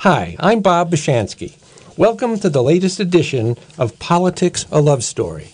[0.00, 1.58] Hi, I'm Bob Bishansky.
[1.94, 5.48] Welcome to the latest edition of Politics a Love Story.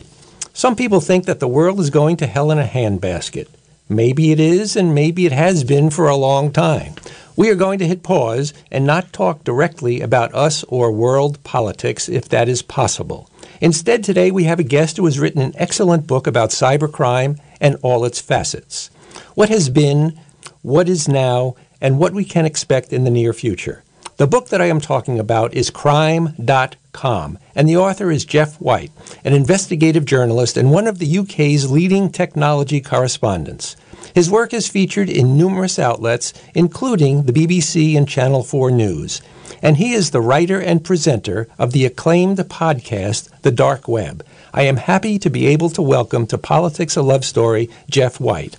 [0.52, 3.48] Some people think that the world is going to hell in a handbasket.
[3.88, 6.94] Maybe it is, and maybe it has been for a long time.
[7.34, 12.08] We are going to hit pause and not talk directly about us or world politics
[12.08, 13.28] if that is possible.
[13.60, 17.74] Instead, today we have a guest who has written an excellent book about cybercrime and
[17.82, 18.92] all its facets.
[19.34, 20.20] What has been,
[20.62, 23.82] what is now, and what we can expect in the near future.
[24.16, 28.90] The book that I am talking about is Crime.com, and the author is Geoff White,
[29.26, 33.76] an investigative journalist and one of the UK's leading technology correspondents.
[34.14, 39.20] His work is featured in numerous outlets, including the BBC and Channel 4 News.
[39.60, 44.24] And he is the writer and presenter of the acclaimed podcast, The Dark Web.
[44.54, 48.56] I am happy to be able to welcome to Politics a Love Story, Geoff White.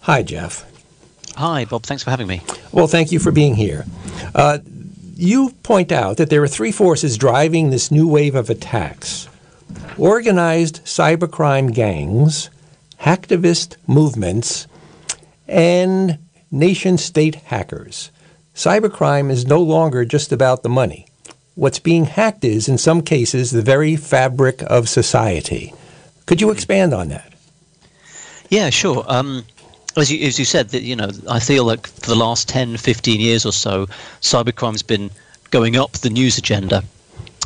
[0.00, 0.66] Hi, Geoff.
[1.36, 1.84] Hi, Bob.
[1.84, 2.42] Thanks for having me.
[2.72, 3.86] Well, thank you for being here.
[4.34, 4.58] Uh,
[5.20, 9.28] you point out that there are three forces driving this new wave of attacks
[9.96, 12.50] organized cybercrime gangs,
[13.00, 14.66] hacktivist movements,
[15.46, 16.18] and
[16.50, 18.10] nation state hackers.
[18.54, 21.06] Cybercrime is no longer just about the money.
[21.54, 25.74] What's being hacked is, in some cases, the very fabric of society.
[26.26, 27.32] Could you expand on that?
[28.48, 29.04] Yeah, sure.
[29.06, 29.44] Um,
[29.96, 32.76] as you, as you said, that you know, I feel like for the last 10,
[32.76, 33.86] 15 years or so,
[34.20, 35.10] cybercrime's been
[35.50, 36.84] going up the news agenda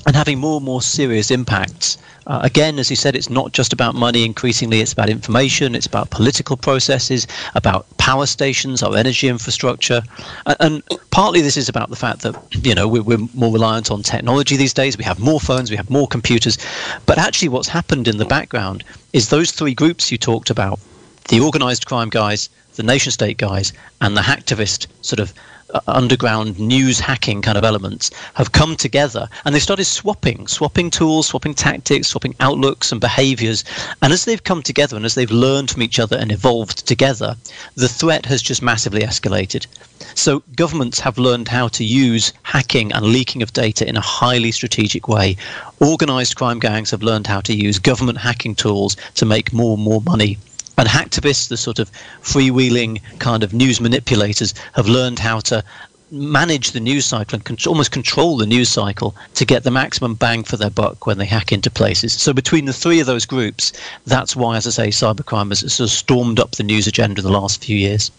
[0.07, 1.99] and having more and more serious impacts.
[2.27, 4.25] Uh, again, as you said, it's not just about money.
[4.25, 5.75] Increasingly, it's about information.
[5.75, 10.03] It's about political processes, about power stations, our energy infrastructure,
[10.47, 13.91] and, and partly this is about the fact that you know we're, we're, more reliant
[13.91, 14.97] on technology these days.
[14.97, 16.57] We have more phones, we have more computers,
[17.05, 20.81] but actually, what's happened in the background is those three groups you talked about
[21.29, 25.33] the organized crime guys, the nation state guys, and the hacktivist sort of
[25.73, 30.91] uh, underground news hacking kind of elements have come together and they started swapping, swapping
[30.91, 33.65] tools, swapping tactics, swapping outlooks and behaviors.
[34.03, 37.37] And as they've come together and as they've learned from each other and evolved together,
[37.75, 39.67] the threat has just massively escalated.
[40.15, 44.53] So governments have learned how to use hacking and leaking of data in a highly
[44.53, 45.39] strategic way.
[45.81, 49.83] Organized crime gangs have learned how to use government hacking tools to make more and
[49.83, 50.39] more money
[50.77, 51.91] and hacktivists, the sort of
[52.23, 55.65] freewheeling kind of news manipulators, have learned how to
[56.11, 60.15] manage the news cycle and con- almost control the news cycle to get the maximum
[60.15, 62.13] bang for their buck when they hack into places.
[62.13, 63.73] So between the three of those groups,
[64.07, 67.25] that's why, as I say, cybercrime has sort of stormed up the news agenda in
[67.25, 68.11] the last few years.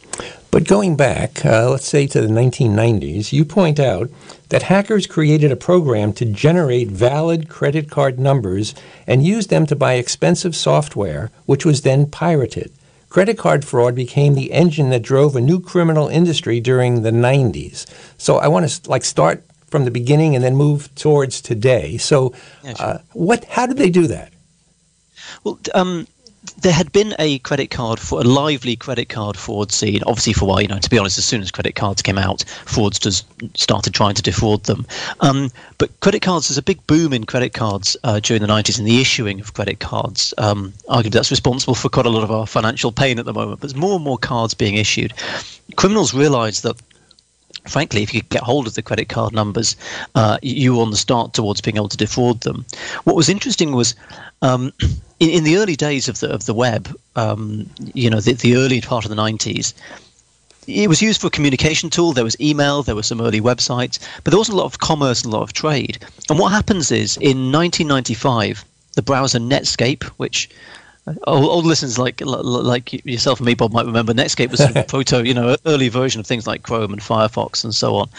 [0.56, 4.10] But going back, uh, let's say to the 1990s, you point out
[4.48, 8.74] that hackers created a program to generate valid credit card numbers
[9.06, 12.72] and used them to buy expensive software, which was then pirated.
[13.10, 17.86] Credit card fraud became the engine that drove a new criminal industry during the 90s.
[18.18, 21.98] So I want to like start from the beginning and then move towards today.
[21.98, 22.34] So,
[22.80, 23.44] uh, what?
[23.44, 24.32] How did they do that?
[25.44, 26.08] Well, um,
[26.58, 30.02] there had been a credit card for a lively credit card fraud scene.
[30.06, 32.18] Obviously, for a while, you know, to be honest, as soon as credit cards came
[32.18, 33.24] out, fraudsters
[33.56, 34.86] started trying to defraud them.
[35.20, 38.78] Um, but credit cards, there's a big boom in credit cards uh, during the 90s
[38.78, 40.34] and the issuing of credit cards.
[40.38, 43.60] Um, arguably, that's responsible for quite a lot of our financial pain at the moment.
[43.60, 45.14] But there's more and more cards being issued.
[45.76, 46.82] Criminals realised that
[47.68, 49.76] frankly, if you get hold of the credit card numbers,
[50.14, 52.64] uh, you were on the start towards being able to defraud them.
[53.06, 53.96] What was interesting was
[54.42, 54.72] um,
[55.20, 58.56] in, in, the early days of the of the web, um, you know, the, the
[58.56, 59.74] early part of the '90s,
[60.68, 62.14] it was used for a communication tool.
[62.14, 65.24] There was email, there were some early websites, but there was a lot of commerce
[65.24, 66.00] and a lot of trade.
[66.30, 70.50] And what happens is in 1995, the browser Netscape, which
[71.28, 74.88] old, old listeners like like yourself and me, Bob, might remember Netscape was sort of
[74.90, 78.10] proto, you know, early version of things like Chrome and Firefox and so on.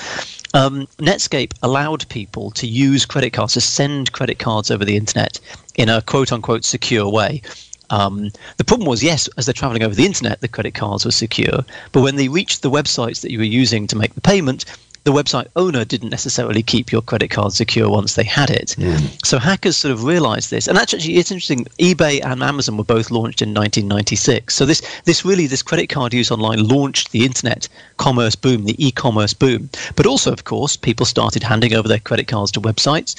[0.56, 5.39] Um, Netscape allowed people to use credit cards to send credit cards over the internet
[5.75, 7.43] in a quote unquote secure way.
[7.91, 11.11] Um, the problem was, yes, as they're traveling over the internet, the credit cards were
[11.11, 11.62] secure.
[11.93, 14.65] But when they reached the websites that you were using to make the payment,
[15.06, 18.75] the website owner didn't necessarily keep your credit card secure once they had it.
[18.76, 19.25] Mm.
[19.25, 20.67] So hackers sort of realized this.
[20.67, 21.64] And actually, it's interesting.
[21.79, 24.53] eBay and Amazon were both launched in 1996.
[24.53, 27.69] So this, this really, this credit card use online launched the internet
[27.99, 29.70] commerce boom, the e-commerce boom.
[29.94, 33.14] But also, of course, people started handing over their credit cards to websites.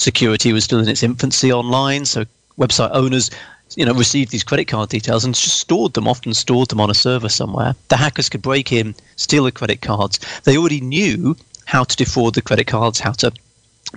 [0.00, 2.06] Security was still in its infancy online.
[2.06, 2.24] So
[2.58, 3.30] website owners
[3.74, 6.90] you know, received these credit card details and just stored them, often stored them on
[6.90, 7.74] a server somewhere.
[7.88, 10.20] The hackers could break in, steal the credit cards.
[10.44, 13.32] They already knew how to defraud the credit cards, how to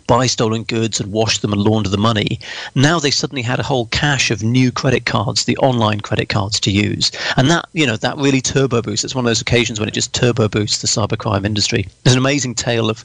[0.07, 2.39] buy stolen goods and wash them and launder the money.
[2.75, 6.59] Now they suddenly had a whole cache of new credit cards, the online credit cards
[6.61, 9.03] to use, and that you know that really turbo boosts.
[9.03, 11.87] It's one of those occasions when it just turbo boosts the cybercrime industry.
[12.03, 13.03] There's an amazing tale of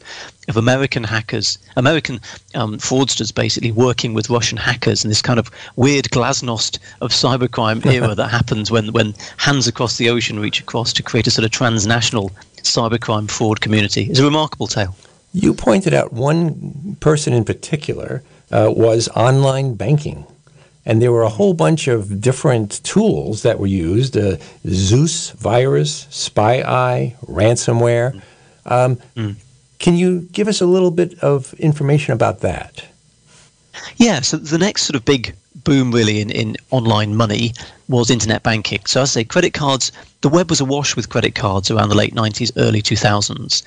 [0.49, 2.21] of American hackers, American
[2.55, 7.85] um, fraudsters, basically working with Russian hackers in this kind of weird glasnost of cybercrime
[7.91, 11.45] era that happens when when hands across the ocean reach across to create a sort
[11.45, 14.05] of transnational cybercrime fraud community.
[14.11, 14.95] It's a remarkable tale.
[15.35, 20.25] You pointed out one person in particular uh, was online banking.
[20.87, 24.37] And there were a whole bunch of different tools that were used uh,
[24.67, 28.23] Zeus virus, Spy Eye, ransomware.
[28.65, 29.35] Um, mm.
[29.79, 32.85] Can you give us a little bit of information about that?
[33.97, 35.35] Yeah, so the next sort of big
[35.65, 37.53] boom really in, in online money
[37.89, 38.81] was internet banking.
[38.87, 42.15] So I say credit cards, the web was awash with credit cards around the late
[42.15, 43.63] 90s, early 2000s.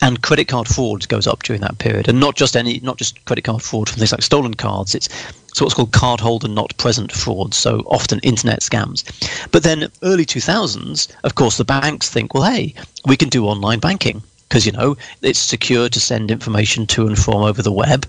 [0.00, 2.08] And credit card fraud goes up during that period.
[2.08, 5.08] And not just any, not just credit card fraud from things like stolen cards, it's,
[5.48, 9.04] it's what's called cardholder not present fraud, so often internet scams.
[9.52, 12.74] But then early 2000s, of course, the banks think, well, hey,
[13.06, 17.16] we can do online banking because, you know, it's secure to send information to and
[17.16, 18.04] from over the web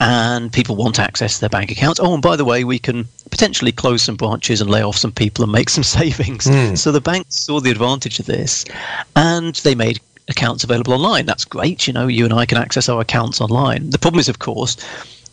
[0.00, 2.00] and people want access to their bank accounts.
[2.00, 5.12] Oh, and by the way, we can potentially close some branches and lay off some
[5.12, 6.46] people and make some savings.
[6.46, 6.76] Mm.
[6.76, 8.64] So the banks saw the advantage of this,
[9.16, 11.26] and they made accounts available online.
[11.26, 11.86] That's great.
[11.86, 13.90] You know, you and I can access our accounts online.
[13.90, 14.76] The problem is, of course,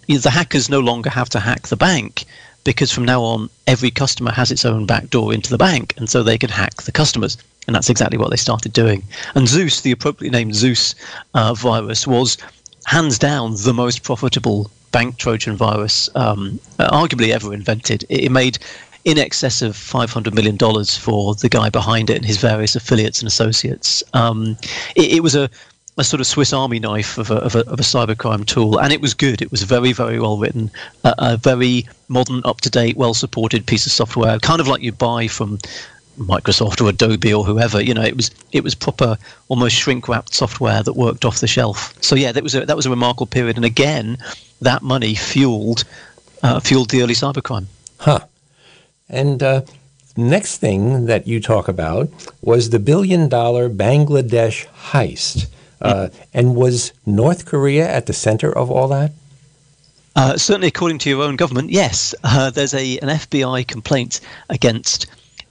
[0.07, 2.25] the hackers no longer have to hack the bank
[2.63, 6.09] because from now on, every customer has its own back door into the bank, and
[6.09, 7.37] so they can hack the customers.
[7.67, 9.03] And that's exactly what they started doing.
[9.35, 10.95] And Zeus, the appropriately named Zeus
[11.33, 12.37] uh, virus, was
[12.85, 18.05] hands down the most profitable bank Trojan virus, um, arguably ever invented.
[18.09, 18.59] It, made
[19.05, 23.27] in excess of $500 million for the guy behind it and his various affiliates and
[23.27, 24.03] associates.
[24.13, 24.57] Um,
[24.95, 25.49] it, it, was a,
[25.97, 28.93] a sort of Swiss Army knife of a, of, a, of a cybercrime tool, and
[28.93, 29.41] it was good.
[29.41, 30.69] It was very, very well written,
[31.03, 34.81] a, a very modern, up to date, well supported piece of software, kind of like
[34.81, 35.57] you buy from
[36.17, 37.81] Microsoft or Adobe or whoever.
[37.81, 39.17] You know, it was it was proper,
[39.47, 41.93] almost shrink wrapped software that worked off the shelf.
[42.01, 43.55] So yeah, that was a, that was a remarkable period.
[43.55, 44.17] And again,
[44.61, 45.83] that money fueled
[46.43, 47.65] uh, fueled the early cybercrime.
[47.99, 48.19] Huh.
[49.09, 49.61] And uh,
[50.15, 52.09] next thing that you talk about
[52.41, 55.47] was the billion dollar Bangladesh heist.
[55.81, 59.13] Uh, and was North Korea at the center of all that?
[60.15, 62.13] Uh, certainly, according to your own government, yes.
[62.23, 64.19] Uh, there's a an FBI complaint
[64.49, 65.07] against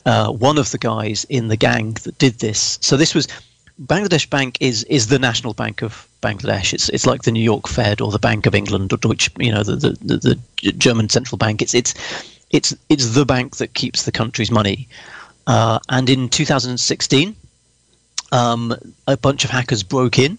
[0.07, 2.79] uh, one of the guys in the gang that did this.
[2.81, 3.29] So this was
[3.81, 6.75] Bangladesh Bank is is the national bank of Bangladesh.
[6.75, 9.53] It's it's like the New York Fed or the Bank of England or Deutsche, you
[9.53, 11.63] know, the the, the, the German central bank.
[11.63, 11.95] It's it's
[12.51, 14.89] it's it's the bank that keeps the country's money.
[15.47, 17.35] Uh, and in 2016,
[18.33, 18.75] um,
[19.07, 20.39] a bunch of hackers broke in,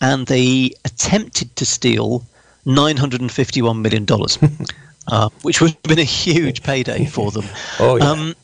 [0.00, 2.24] and they attempted to steal
[2.66, 4.38] 951 million dollars,
[5.08, 7.44] uh, which would have been a huge payday for them.
[7.80, 8.10] oh yeah.
[8.10, 8.34] Um,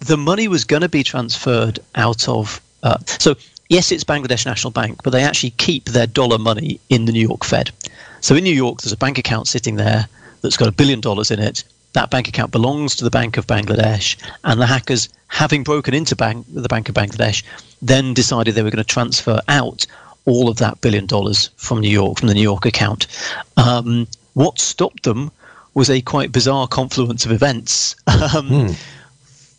[0.00, 2.60] the money was going to be transferred out of.
[2.82, 3.34] Uh, so
[3.68, 7.26] yes, it's Bangladesh National Bank, but they actually keep their dollar money in the New
[7.26, 7.70] York Fed.
[8.20, 10.06] So in New York, there's a bank account sitting there
[10.42, 11.64] that's got a billion dollars in it.
[11.92, 16.16] That bank account belongs to the Bank of Bangladesh, and the hackers, having broken into
[16.16, 17.44] bank, the Bank of Bangladesh,
[17.82, 19.86] then decided they were going to transfer out
[20.24, 23.06] all of that billion dollars from New York, from the New York account.
[23.56, 25.30] Um, what stopped them
[25.74, 27.96] was a quite bizarre confluence of events.
[28.34, 28.72] Um, hmm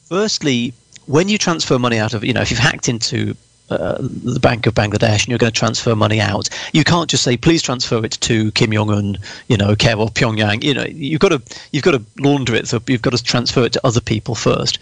[0.10, 0.74] firstly,
[1.06, 3.36] when you transfer money out of, you know, if you've hacked into
[3.70, 7.24] uh, the Bank of Bangladesh and you're going to transfer money out, you can't just
[7.24, 10.64] say, please transfer it to Kim Jong Un, you know, care of Pyongyang.
[10.64, 13.64] You know, you've got to you've got to launder it, so you've got to transfer
[13.64, 14.80] it to other people first.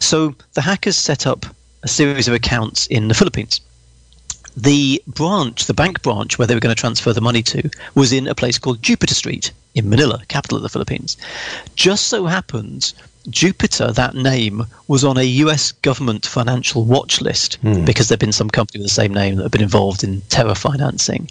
[0.00, 1.46] So the hackers set up
[1.82, 3.60] a series of accounts in the Philippines.
[4.56, 8.12] The branch, the bank branch where they were going to transfer the money to, was
[8.12, 11.16] in a place called Jupiter Street in Manila, capital of the Philippines.
[11.74, 12.94] Just so happens
[13.30, 17.84] Jupiter, that name, was on a US government financial watch list hmm.
[17.84, 20.54] because there'd been some company with the same name that had been involved in terror
[20.54, 21.30] financing.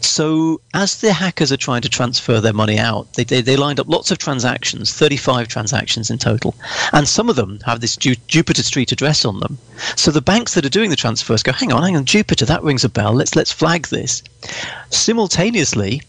[0.00, 3.78] So, as the hackers are trying to transfer their money out, they, they, they lined
[3.78, 6.54] up lots of transactions, 35 transactions in total.
[6.92, 9.58] And some of them have this Ju- Jupiter Street address on them.
[9.96, 12.62] So, the banks that are doing the transfers go, hang on, hang on, Jupiter, that
[12.62, 13.12] rings a bell.
[13.12, 14.22] Let's, let's flag this.
[14.90, 16.02] Simultaneously,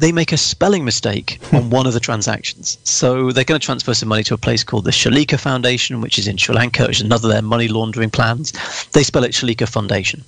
[0.00, 2.78] they make a spelling mistake on one of the transactions.
[2.84, 6.18] So they're going to transfer some money to a place called the Shalika Foundation, which
[6.18, 8.52] is in Sri Lanka, which is another of their money laundering plans.
[8.92, 10.24] They spell it Shalika Foundation.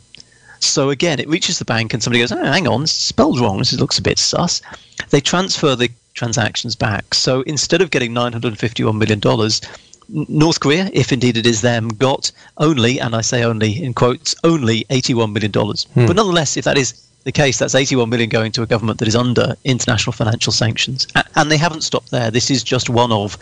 [0.61, 3.59] So again, it reaches the bank and somebody goes, oh, hang on, it's spelled wrong.
[3.59, 4.63] This looks a bit sus.
[5.11, 7.15] They transfer the transactions back.
[7.15, 9.21] So instead of getting $951 million,
[10.29, 14.35] North Korea, if indeed it is them, got only, and I say only in quotes,
[14.45, 15.53] only $81 million.
[15.53, 16.07] Hmm.
[16.07, 19.09] But nonetheless, if that is the case, that's 81 million going to a government that
[19.09, 21.07] is under international financial sanctions.
[21.37, 22.31] And they haven't stopped there.
[22.31, 23.39] This is just one of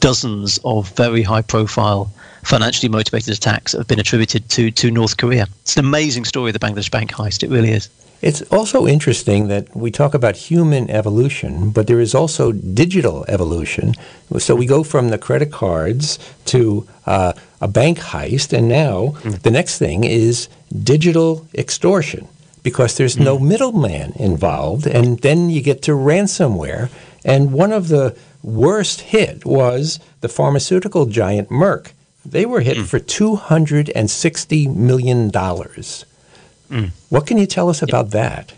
[0.00, 2.12] dozens of very high profile
[2.44, 5.46] financially motivated attacks that have been attributed to, to North Korea.
[5.62, 7.42] It's an amazing story, the Bangladesh bank heist.
[7.42, 7.88] It really is.
[8.20, 13.94] It's also interesting that we talk about human evolution, but there is also digital evolution.
[14.38, 19.40] So we go from the credit cards to uh, a bank heist, and now mm.
[19.42, 20.48] the next thing is
[20.82, 22.26] digital extortion
[22.62, 23.24] because there's mm.
[23.24, 26.90] no middleman involved, and then you get to ransomware.
[27.24, 31.92] And one of the worst hit was the pharmaceutical giant Merck.
[32.24, 32.86] They were hit mm.
[32.86, 35.30] for $260 million.
[35.30, 36.90] Mm.
[37.08, 38.52] What can you tell us about that?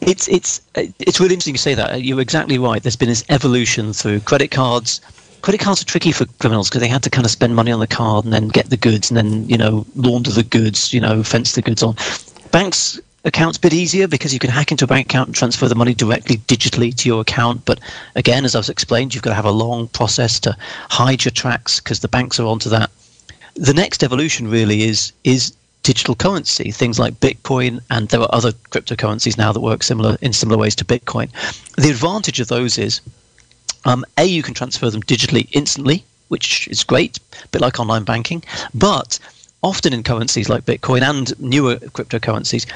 [0.00, 2.02] It's it's it's really interesting you say that.
[2.02, 2.82] You're exactly right.
[2.82, 5.00] There's been this evolution through credit cards.
[5.42, 7.80] Credit cards are tricky for criminals because they had to kind of spend money on
[7.80, 11.00] the card and then get the goods and then you know launder the goods, you
[11.00, 11.94] know, fence the goods on.
[12.52, 15.68] Banks accounts a bit easier because you can hack into a bank account and transfer
[15.68, 17.64] the money directly digitally to your account.
[17.64, 17.80] But
[18.14, 20.56] again, as I've explained, you've got to have a long process to
[20.90, 22.90] hide your tracks because the banks are onto that.
[23.54, 28.52] The next evolution really is is digital currency, things like Bitcoin, and there are other
[28.70, 31.28] cryptocurrencies now that work similar in similar ways to Bitcoin.
[31.76, 33.00] The advantage of those is,
[33.84, 38.04] um, a you can transfer them digitally instantly, which is great, a bit like online
[38.04, 38.44] banking.
[38.74, 39.18] But
[39.62, 42.66] often in currencies like Bitcoin and newer cryptocurrencies,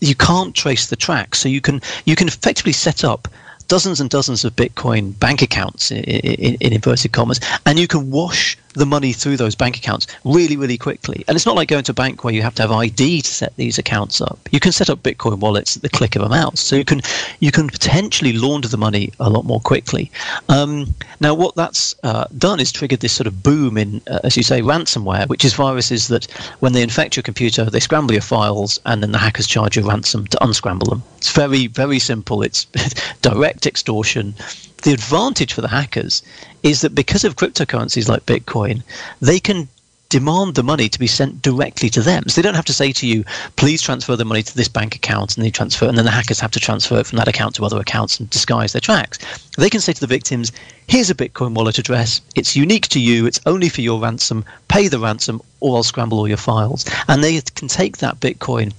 [0.00, 3.28] you can't trace the track, so you can you can effectively set up
[3.68, 8.10] dozens and dozens of Bitcoin bank accounts in, in, in inverted commas, and you can
[8.10, 11.24] wash the money through those bank accounts really, really quickly.
[11.26, 13.28] And it's not like going to a bank where you have to have ID to
[13.28, 14.38] set these accounts up.
[14.52, 17.00] You can set up Bitcoin wallets at the click of a mouse, so you can
[17.40, 20.10] you can potentially launder the money a lot more quickly.
[20.48, 24.36] Um, now, what that's uh, done is triggered this sort of boom in, uh, as
[24.36, 26.26] you say, ransomware, which is viruses that
[26.60, 29.88] when they infect your computer, they scramble your files, and then the hackers charge you
[29.88, 31.02] ransom to unscramble them.
[31.16, 32.42] It's very, very simple.
[32.42, 32.64] It's
[33.22, 34.34] direct extortion
[34.82, 36.22] the advantage for the hackers
[36.62, 38.82] is that because of cryptocurrencies like Bitcoin,
[39.20, 39.68] they can
[40.08, 42.24] demand the money to be sent directly to them.
[42.28, 43.24] So they don't have to say to you,
[43.56, 46.40] please transfer the money to this bank account and they transfer and then the hackers
[46.40, 49.18] have to transfer it from that account to other accounts and disguise their tracks.
[49.58, 50.52] They can say to the victims,
[50.86, 52.20] here's a Bitcoin wallet address.
[52.36, 53.26] It's unique to you.
[53.26, 54.44] It's only for your ransom.
[54.68, 56.84] Pay the ransom or I'll scramble all your files.
[57.08, 58.72] And they can take that Bitcoin,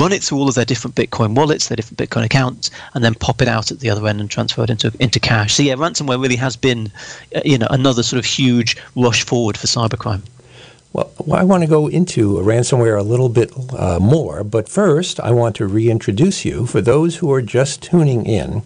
[0.00, 3.14] run it through all of their different Bitcoin wallets, their different Bitcoin accounts, and then
[3.14, 5.54] pop it out at the other end and transfer it into into cash.
[5.54, 6.90] So yeah, ransomware really has been,
[7.34, 10.22] uh, you know, another sort of huge rush forward for cybercrime.
[10.92, 15.32] Well, I want to go into ransomware a little bit uh, more, but first I
[15.32, 16.66] want to reintroduce you.
[16.66, 18.62] For those who are just tuning in,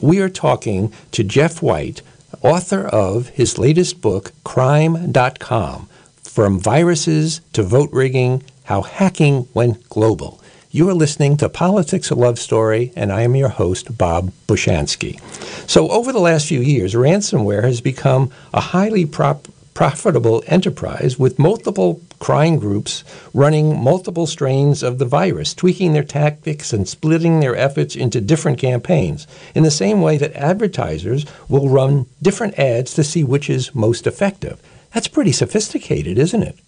[0.00, 2.02] we are talking to Geoff White,
[2.42, 10.40] author of his latest book, Crime.com From Viruses to Vote Rigging How Hacking Went Global.
[10.70, 15.18] You are listening to Politics a Love Story, and I am your host, Bob Bushansky.
[15.66, 21.38] So, over the last few years, ransomware has become a highly prop- profitable enterprise with
[21.38, 27.56] multiple crime groups running multiple strains of the virus, tweaking their tactics and splitting their
[27.56, 33.02] efforts into different campaigns, in the same way that advertisers will run different ads to
[33.02, 34.60] see which is most effective.
[34.92, 36.58] That's pretty sophisticated, isn't it?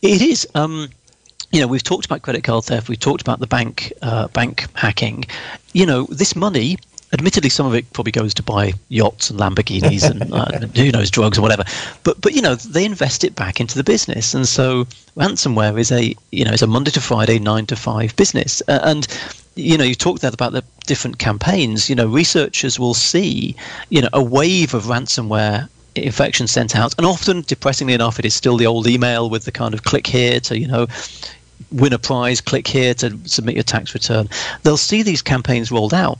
[0.00, 0.48] It is.
[0.54, 0.88] Um,
[1.50, 2.88] you know, we've talked about credit card theft.
[2.88, 5.24] We've talked about the bank uh, bank hacking.
[5.72, 6.78] You know, this money
[7.12, 11.10] admittedly, some of it probably goes to buy yachts and Lamborghinis and uh, who knows
[11.10, 11.64] drugs or whatever.
[12.04, 14.84] But but you know they invest it back into the business, and so
[15.16, 18.62] ransomware is a you know it's a Monday to Friday nine to five business.
[18.68, 19.08] Uh, and
[19.56, 21.88] you know you talked there about the different campaigns.
[21.88, 23.56] You know researchers will see
[23.88, 28.34] you know a wave of ransomware infection sent out, and often, depressingly enough, it is
[28.34, 30.86] still the old email with the kind of click here to you know
[31.72, 34.28] win a prize, click here to submit your tax return.
[34.62, 36.18] They'll see these campaigns rolled out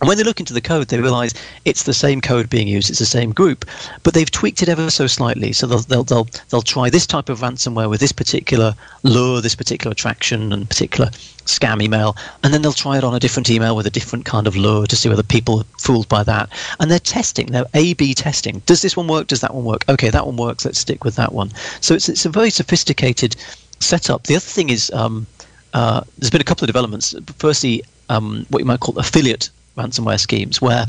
[0.00, 2.88] and when they look into the code, they realize it's the same code being used,
[2.88, 3.64] it's the same group,
[4.04, 5.52] but they've tweaked it ever so slightly.
[5.52, 9.56] So they'll, they'll, they'll, they'll try this type of ransomware with this particular lure, this
[9.56, 11.10] particular attraction, and particular
[11.46, 14.46] scam email, and then they'll try it on a different email with a different kind
[14.46, 16.48] of lure to see whether people are fooled by that.
[16.78, 18.62] And they're testing, they're A B testing.
[18.66, 19.26] Does this one work?
[19.26, 19.84] Does that one work?
[19.88, 21.50] Okay, that one works, let's stick with that one.
[21.80, 23.34] So it's, it's a very sophisticated
[23.80, 24.24] setup.
[24.24, 25.26] The other thing is, um,
[25.74, 27.14] uh, there's been a couple of developments.
[27.36, 30.86] Firstly, um, what you might call affiliate ransomware schemes where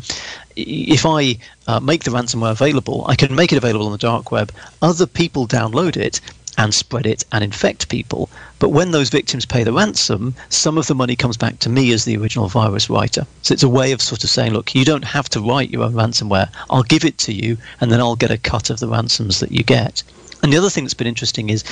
[0.55, 4.31] if I uh, make the ransomware available, I can make it available on the dark
[4.31, 4.51] web.
[4.81, 6.19] Other people download it
[6.58, 8.29] and spread it and infect people.
[8.58, 11.93] But when those victims pay the ransom, some of the money comes back to me
[11.93, 13.25] as the original virus writer.
[13.43, 15.84] So it's a way of sort of saying, look, you don't have to write your
[15.84, 16.50] own ransomware.
[16.69, 19.53] I'll give it to you, and then I'll get a cut of the ransoms that
[19.53, 20.03] you get.
[20.41, 21.63] And the other thing that's been interesting is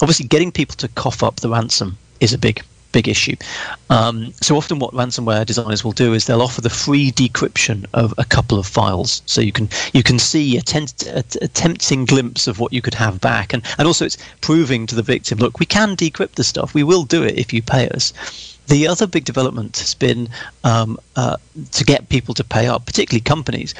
[0.00, 2.62] obviously getting people to cough up the ransom is a big
[2.96, 3.36] big issue.
[3.90, 8.14] Um, so often, what ransomware designers will do is they'll offer the free decryption of
[8.16, 10.62] a couple of files, so you can you can see a,
[11.08, 14.86] a, a tempting glimpse of what you could have back, and and also it's proving
[14.86, 16.72] to the victim, look, we can decrypt the stuff.
[16.72, 18.14] We will do it if you pay us.
[18.68, 20.28] The other big development has been
[20.64, 21.36] um, uh,
[21.72, 23.74] to get people to pay up, particularly companies,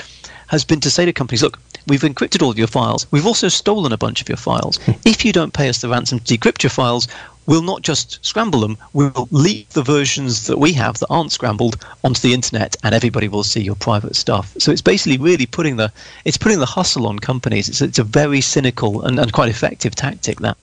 [0.49, 3.07] has been to say to companies, look, we've encrypted all of your files.
[3.11, 4.79] We've also stolen a bunch of your files.
[4.79, 4.93] Hmm.
[5.05, 7.09] if you don't pay us the ransom to decrypt your files,
[7.47, 11.85] we'll not just scramble them, we'll leak the versions that we have that aren't scrambled
[12.05, 14.55] onto the internet and everybody will see your private stuff.
[14.59, 15.93] So it's basically really putting the
[16.25, 17.69] it's putting the hustle on companies.
[17.69, 20.57] It's, it's a very cynical and, and quite effective tactic that.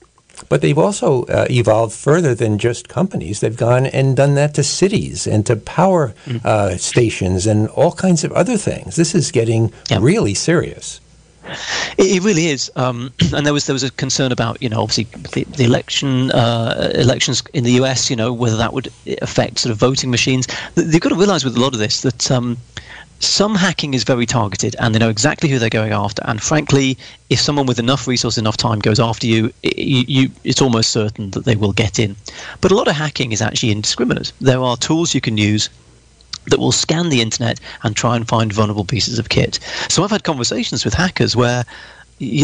[0.48, 3.40] But they've also uh, evolved further than just companies.
[3.40, 6.44] They've gone and done that to cities and to power mm.
[6.44, 8.96] uh, stations and all kinds of other things.
[8.96, 9.98] This is getting yeah.
[10.00, 11.00] really serious.
[11.98, 14.80] It, it really is, um, and there was there was a concern about you know
[14.80, 18.10] obviously the, the election uh, elections in the U.S.
[18.10, 18.88] You know whether that would
[19.22, 20.46] affect sort of voting machines.
[20.74, 22.56] They've got to realise with a lot of this that um,
[23.20, 26.22] some hacking is very targeted and they know exactly who they're going after.
[26.26, 26.98] And frankly,
[27.30, 31.30] if someone with enough resource, enough time goes after you, you, you, it's almost certain
[31.30, 32.16] that they will get in.
[32.60, 34.32] But a lot of hacking is actually indiscriminate.
[34.40, 35.70] There are tools you can use
[36.46, 39.58] that will scan the internet and try and find vulnerable pieces of kit.
[39.88, 41.64] So I've had conversations with hackers where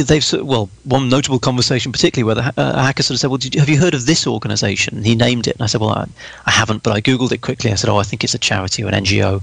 [0.02, 3.58] they've well one notable conversation particularly where the uh, hacker sort of said well you,
[3.60, 6.06] have you heard of this organization and he named it and i said well I,
[6.46, 8.82] I, haven't but i googled it quickly i said oh i think it's a charity
[8.82, 9.42] or an ngo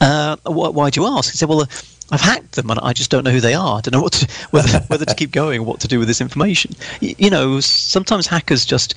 [0.00, 1.66] uh, wh- why do you ask he said well uh,
[2.08, 3.78] I've hacked them and I just don't know who they are.
[3.78, 6.06] I don't know what to, whether whether to keep going or what to do with
[6.06, 6.72] this information.
[7.00, 8.94] You, you know, sometimes hackers just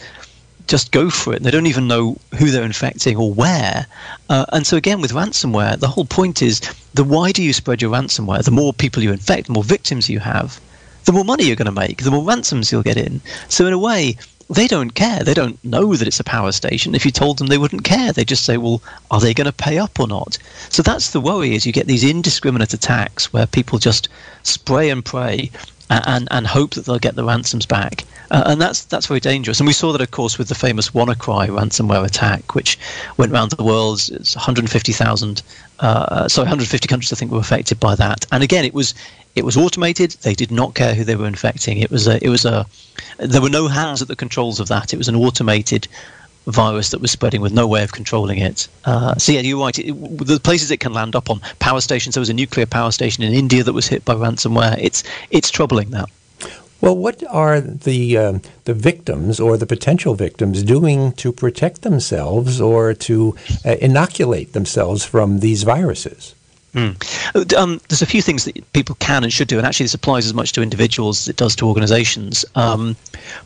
[0.69, 1.41] just go for it.
[1.41, 3.87] They don't even know who they're infecting or where.
[4.29, 6.61] Uh, and so again, with ransomware, the whole point is
[6.93, 10.19] the wider you spread your ransomware, the more people you infect, the more victims you
[10.19, 10.61] have,
[11.09, 13.19] the more money you're going to make, the more ransoms you'll get in.
[13.47, 14.15] So in a way,
[14.47, 15.23] they don't care.
[15.23, 16.93] They don't know that it's a power station.
[16.93, 18.13] If you told them, they wouldn't care.
[18.13, 20.37] They just say, "Well, are they going to pay up or not?"
[20.69, 24.07] So that's the worry: is you get these indiscriminate attacks where people just
[24.43, 25.49] spray and pray
[25.89, 28.05] and and hope that they'll get the ransoms back.
[28.31, 29.59] Uh, and that's that's very dangerous.
[29.59, 32.77] And we saw that, of course, with the famous WannaCry ransomware attack, which
[33.17, 34.07] went around the world.
[34.11, 35.41] It's 150,000,
[35.79, 38.25] uh, sorry, 150 countries, I think, were affected by that.
[38.31, 38.93] And again, it was
[39.35, 40.11] it was automated.
[40.21, 41.79] They did not care who they were infecting.
[41.79, 42.65] It was a, it was a,
[43.17, 44.93] there were no hands at the controls of that.
[44.93, 45.87] It was an automated
[46.51, 48.67] virus that was spreading with no way of controlling it.
[48.85, 49.77] Uh, so yeah, you're right.
[49.77, 52.15] It, the places it can land up on power stations.
[52.15, 54.77] There was a nuclear power station in India that was hit by ransomware.
[54.79, 56.05] It's it's troubling now.
[56.81, 62.61] Well, what are the uh, the victims or the potential victims doing to protect themselves
[62.61, 63.35] or to
[63.65, 66.35] uh, inoculate themselves from these viruses?
[66.73, 67.57] Mm.
[67.57, 70.25] Um, there's a few things that people can and should do, and actually this applies
[70.25, 72.45] as much to individuals as it does to organizations.
[72.55, 72.95] Um,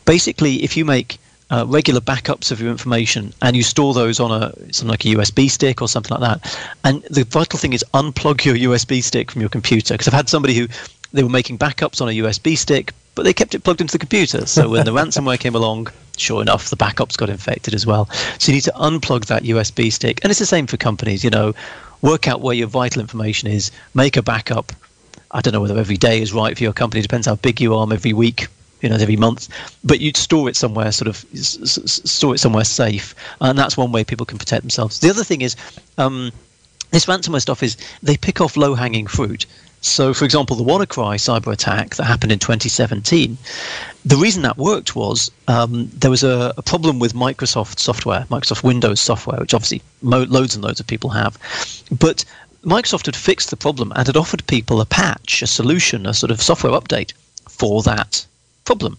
[0.04, 1.18] basically, if you make
[1.50, 5.08] uh, regular backups of your information and you store those on a something like a
[5.08, 9.30] USB stick or something like that, and the vital thing is unplug your USB stick
[9.30, 9.94] from your computer.
[9.94, 10.68] Because I've had somebody who
[11.12, 13.98] they were making backups on a USB stick, but they kept it plugged into the
[13.98, 14.46] computer.
[14.46, 18.06] So when the ransomware came along, sure enough, the backups got infected as well.
[18.38, 21.22] So you need to unplug that USB stick, and it's the same for companies.
[21.22, 21.54] You know,
[22.02, 24.72] work out where your vital information is, make a backup.
[25.30, 27.02] I don't know whether every day is right for your company.
[27.02, 27.92] Depends how big you are.
[27.92, 28.46] Every week,
[28.84, 29.48] you know, every month.
[29.82, 34.04] But you'd store it somewhere, sort of store it somewhere safe, and that's one way
[34.04, 35.00] people can protect themselves.
[35.00, 35.56] The other thing is.
[35.98, 36.30] Um,
[36.90, 39.46] this ransomware stuff is they pick off low hanging fruit.
[39.80, 43.36] So, for example, the WannaCry cyber attack that happened in 2017,
[44.04, 48.62] the reason that worked was um, there was a, a, problem with Microsoft software, Microsoft
[48.62, 51.36] Windows software, which obviously mo- loads and loads of people have.
[51.90, 52.24] But
[52.62, 56.30] Microsoft had fixed the problem and had offered people a patch, a solution, a sort
[56.30, 57.12] of software update
[57.48, 58.24] for that
[58.64, 58.98] problem.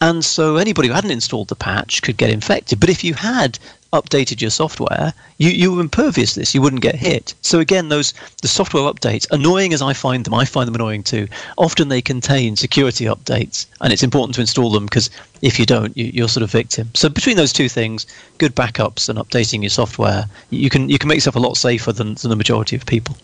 [0.00, 2.80] And so anybody who hadn't installed the patch could get infected.
[2.80, 3.58] But if you had
[3.92, 6.54] updated your software, you, you were impervious to this.
[6.54, 7.34] You wouldn't get hit.
[7.40, 11.02] So again, those the software updates, annoying as I find them, I find them annoying
[11.02, 11.28] too.
[11.56, 15.10] Often they contain security updates, and it's important to install them because
[15.42, 16.90] if you don't, you, are sort of victim.
[16.94, 18.06] So between those two things,
[18.38, 21.92] good backups and updating your software, you can you can make yourself a lot safer
[21.92, 23.16] than, than the majority of people.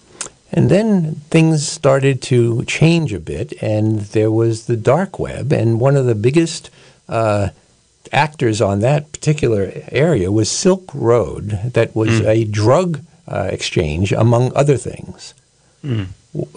[0.55, 5.81] And then things started to change a bit, and there was the dark web, and
[5.81, 6.69] one of the biggest
[7.09, 7.49] uh,
[8.13, 12.27] actors on that particular area was Silk Road, that was mm.
[12.27, 15.33] a drug uh, exchange, among other things.
[15.83, 16.09] Mm.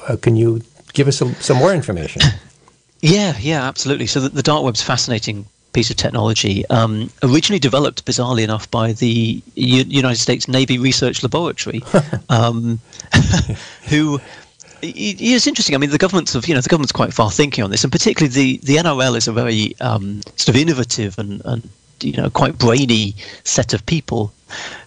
[0.07, 0.61] Uh, can you
[0.93, 2.21] give us some, some more information?
[3.01, 4.07] Yeah, yeah, absolutely.
[4.07, 8.93] So the, the dark web's fascinating piece of technology, um, originally developed, bizarrely enough, by
[8.93, 11.81] the U- United States Navy Research Laboratory,
[12.29, 12.79] um,
[13.89, 14.19] who
[14.81, 15.75] it's interesting.
[15.75, 17.91] I mean, the government's of you know the government's quite far thinking on this, and
[17.91, 21.69] particularly the the NRL is a very um, sort of innovative and, and
[22.01, 24.31] you know quite brainy set of people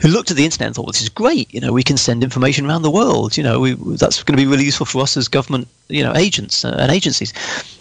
[0.01, 1.53] who looked at the internet and thought, well, this is great.
[1.53, 3.37] You know, we can send information around the world.
[3.37, 6.15] You know, we, that's going to be really useful for us as government, you know,
[6.15, 7.33] agents uh, and agencies.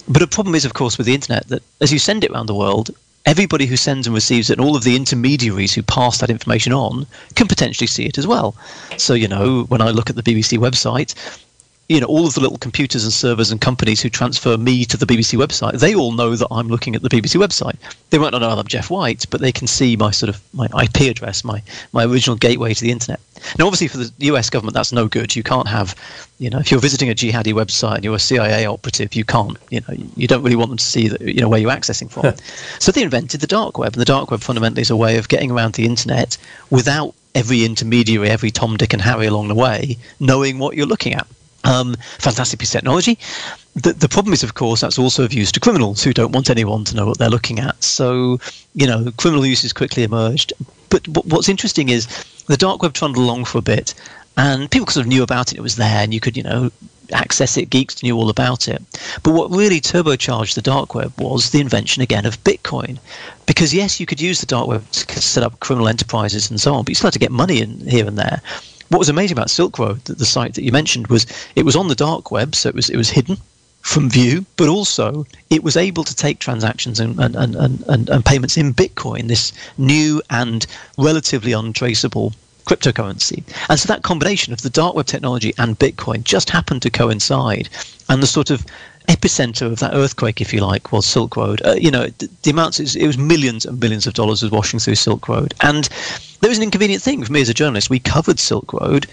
[0.07, 2.45] But a problem is, of course, with the internet that as you send it around
[2.45, 2.91] the world,
[3.25, 6.71] everybody who sends and receives it and all of the intermediaries who pass that information
[6.71, 8.55] on can potentially see it as well.
[8.95, 11.13] So, you know, when I look at the BBC website,
[11.89, 14.97] you know, all of the little computers and servers and companies who transfer me to
[14.97, 17.77] the BBC website, they all know that I'm looking at the BBC website.
[18.09, 20.67] They might not know I'm Geoff White, but they can see my sort of my
[20.83, 23.21] IP address, my my original gateway to the internet.
[23.57, 25.35] Now, obviously, for the US government, that's no good.
[25.35, 25.95] You can't have,
[26.39, 29.57] you know, if you're visiting a jihadi website and you're a CIA operative, you can't,
[29.69, 32.09] you know, you don't really want them to see that, you know, where you're accessing
[32.09, 32.33] from.
[32.79, 35.29] so they invented the dark web, and the dark web fundamentally is a way of
[35.29, 36.37] getting around the internet
[36.69, 41.13] without every intermediary, every Tom, Dick, and Harry along the way knowing what you're looking
[41.13, 41.27] at.
[41.67, 43.19] Um, fantastic piece of technology.
[43.75, 46.49] The, the problem is, of course, that's also of use to criminals who don't want
[46.49, 47.83] anyone to know what they're looking at.
[47.83, 48.39] So,
[48.73, 50.53] you know, criminal uses quickly emerged.
[50.89, 52.07] But, but what's interesting is
[52.45, 53.93] the dark web trundled along for a bit,
[54.37, 55.57] and people sort of knew about it.
[55.57, 56.71] It was there, and you could, you know,
[57.11, 57.69] access it.
[57.69, 58.81] Geeks knew all about it.
[59.23, 62.97] But what really turbocharged the dark web was the invention again of Bitcoin.
[63.45, 66.73] Because yes, you could use the dark web to set up criminal enterprises and so
[66.73, 68.41] on, but you still had to get money in here and there
[68.89, 71.75] what was amazing about Silk Road, the, the site that you mentioned, was it was
[71.75, 73.37] on the dark web, so it was it was hidden
[73.81, 77.55] from view, but also it was able to take transactions and, and, and,
[77.87, 82.33] and, and payments in Bitcoin, this new and relatively untraceable
[82.65, 83.43] cryptocurrency.
[83.69, 87.69] And so that combination of the dark web technology and Bitcoin just happened to coincide.
[88.09, 88.65] And the sort of
[89.07, 91.61] epicenter of that earthquake, if you like, was Silk Road.
[91.65, 94.79] Uh, you know, the, the amounts, it was millions and billions of dollars was washing
[94.79, 95.53] through Silk Road.
[95.61, 95.89] And
[96.41, 97.89] there was an inconvenient thing for me as a journalist.
[97.89, 99.07] We covered Silk Road.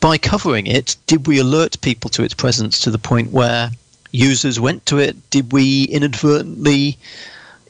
[0.00, 3.70] By covering it, did we alert people to its presence to the point where
[4.12, 5.30] users went to it?
[5.30, 6.96] Did we inadvertently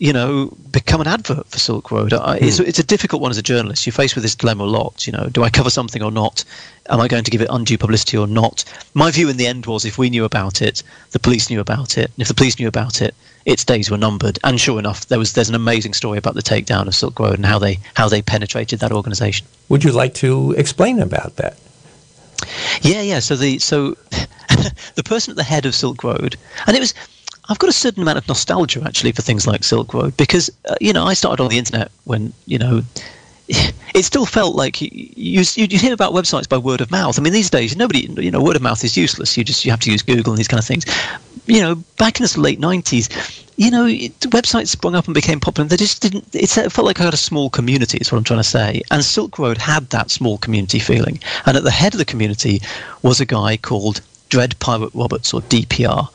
[0.01, 2.15] you know, become an advert for Silk Road.
[2.15, 2.65] I, it's, hmm.
[2.67, 3.85] it's, a difficult one as a journalist.
[3.85, 5.07] You're faced with this dilemma a lot.
[5.07, 6.43] You know, do I cover something or not?
[6.89, 8.65] Am I going to give it undue publicity or not?
[8.95, 11.99] My view in the end was if we knew about it, the police knew about
[11.99, 12.07] it.
[12.07, 14.39] And if the police knew about it, its days were numbered.
[14.43, 17.35] And sure enough, there was there's an amazing story about the takedown of Silk Road
[17.35, 19.47] and how they how they penetrated that organization.
[19.69, 21.59] Would you like to explain about that?
[22.81, 23.19] Yeah, yeah.
[23.19, 23.91] So the so
[24.95, 26.37] the person at the head of Silk Road,
[26.67, 26.95] and it was
[27.49, 30.77] I've got a certain amount of nostalgia actually for things like Silk Road because uh,
[30.81, 32.83] you know I started on the internet when you know
[33.95, 37.19] it still felt like you, you, you hear about websites by word of mouth.
[37.19, 39.37] I mean, these days nobody you know word of mouth is useless.
[39.37, 40.85] You just you have to use Google and these kind of things.
[41.47, 43.09] You know, back in the late '90s,
[43.57, 45.69] you know, it, websites sprung up and became popular.
[45.69, 46.33] They just didn't.
[46.33, 47.99] It felt like I had a small community.
[47.99, 48.83] Is what I'm trying to say.
[48.91, 51.19] And Silk Road had that small community feeling.
[51.45, 52.63] And at the head of the community
[53.03, 54.01] was a guy called
[54.31, 56.09] Dread Pirate Roberts, or DPR.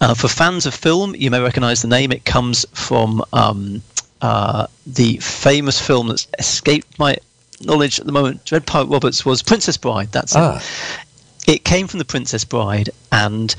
[0.00, 2.10] Uh, for fans of film, you may recognize the name.
[2.10, 3.82] It comes from um,
[4.20, 7.16] uh, the famous film that's escaped my
[7.60, 8.44] knowledge at the moment.
[8.44, 10.10] Dread Pirate Roberts was Princess Bride.
[10.10, 10.58] That's ah.
[11.46, 11.54] it.
[11.54, 13.54] It came from the Princess Bride, and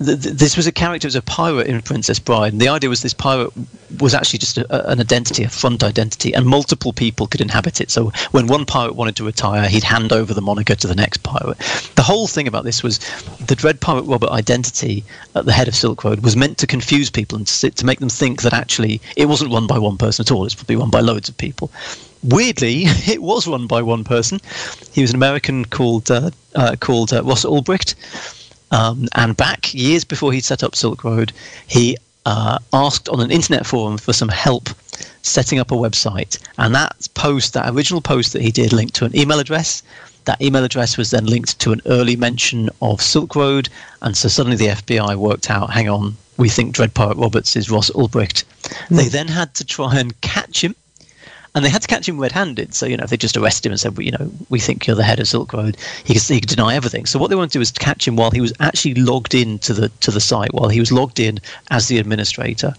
[0.00, 3.12] this was a character as a pirate in Princess Bride, and the idea was this
[3.12, 3.52] pirate
[3.98, 7.90] was actually just a, an identity, a front identity, and multiple people could inhabit it.
[7.90, 11.22] So when one pirate wanted to retire, he'd hand over the moniker to the next
[11.22, 11.58] pirate.
[11.96, 12.98] The whole thing about this was
[13.46, 17.10] the Dread Pirate Robert identity at the head of Silk Road was meant to confuse
[17.10, 20.22] people and to, to make them think that actually it wasn't run by one person
[20.22, 20.46] at all.
[20.46, 21.70] It's probably run by loads of people
[22.22, 24.40] weirdly, it was run by one person.
[24.92, 27.94] He was an American called uh, uh, called uh, Ross Ulbricht,
[28.70, 31.32] um, and back years before he set up Silk Road,
[31.66, 34.68] he uh, asked on an internet forum for some help
[35.22, 36.38] setting up a website.
[36.58, 39.82] And that post, that original post that he did, linked to an email address.
[40.26, 43.68] That email address was then linked to an early mention of Silk Road.
[44.02, 47.70] And so suddenly the FBI worked out hang on, we think Dread Pirate Roberts is
[47.70, 48.44] Ross Ulbricht.
[48.88, 48.96] Mm.
[48.96, 50.74] They then had to try and catch him
[51.54, 52.74] and they had to catch him red-handed.
[52.74, 54.86] So you know, if they just arrested him and said, well, you know, we think
[54.86, 57.06] you're the head of Silk Road, he could, he could deny everything.
[57.06, 59.58] So what they wanted to do was catch him while he was actually logged in
[59.60, 62.74] to the to the site, while he was logged in as the administrator.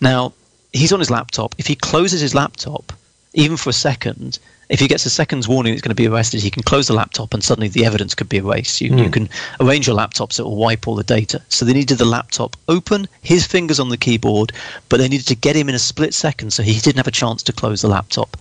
[0.00, 0.32] Now
[0.72, 1.54] he's on his laptop.
[1.58, 2.92] If he closes his laptop,
[3.34, 4.38] even for a second,
[4.68, 6.94] if he gets a second's warning he's going to be arrested, he can close the
[6.94, 8.80] laptop and suddenly the evidence could be erased.
[8.80, 8.98] You, mm.
[8.98, 9.10] you hmm.
[9.10, 9.28] can
[9.60, 11.42] arrange your laptop so it will wipe all the data.
[11.48, 14.52] So they needed the laptop open, his fingers on the keyboard,
[14.88, 17.12] but they needed to get him in a split second so he didn't have a
[17.12, 18.36] chance to close the laptop.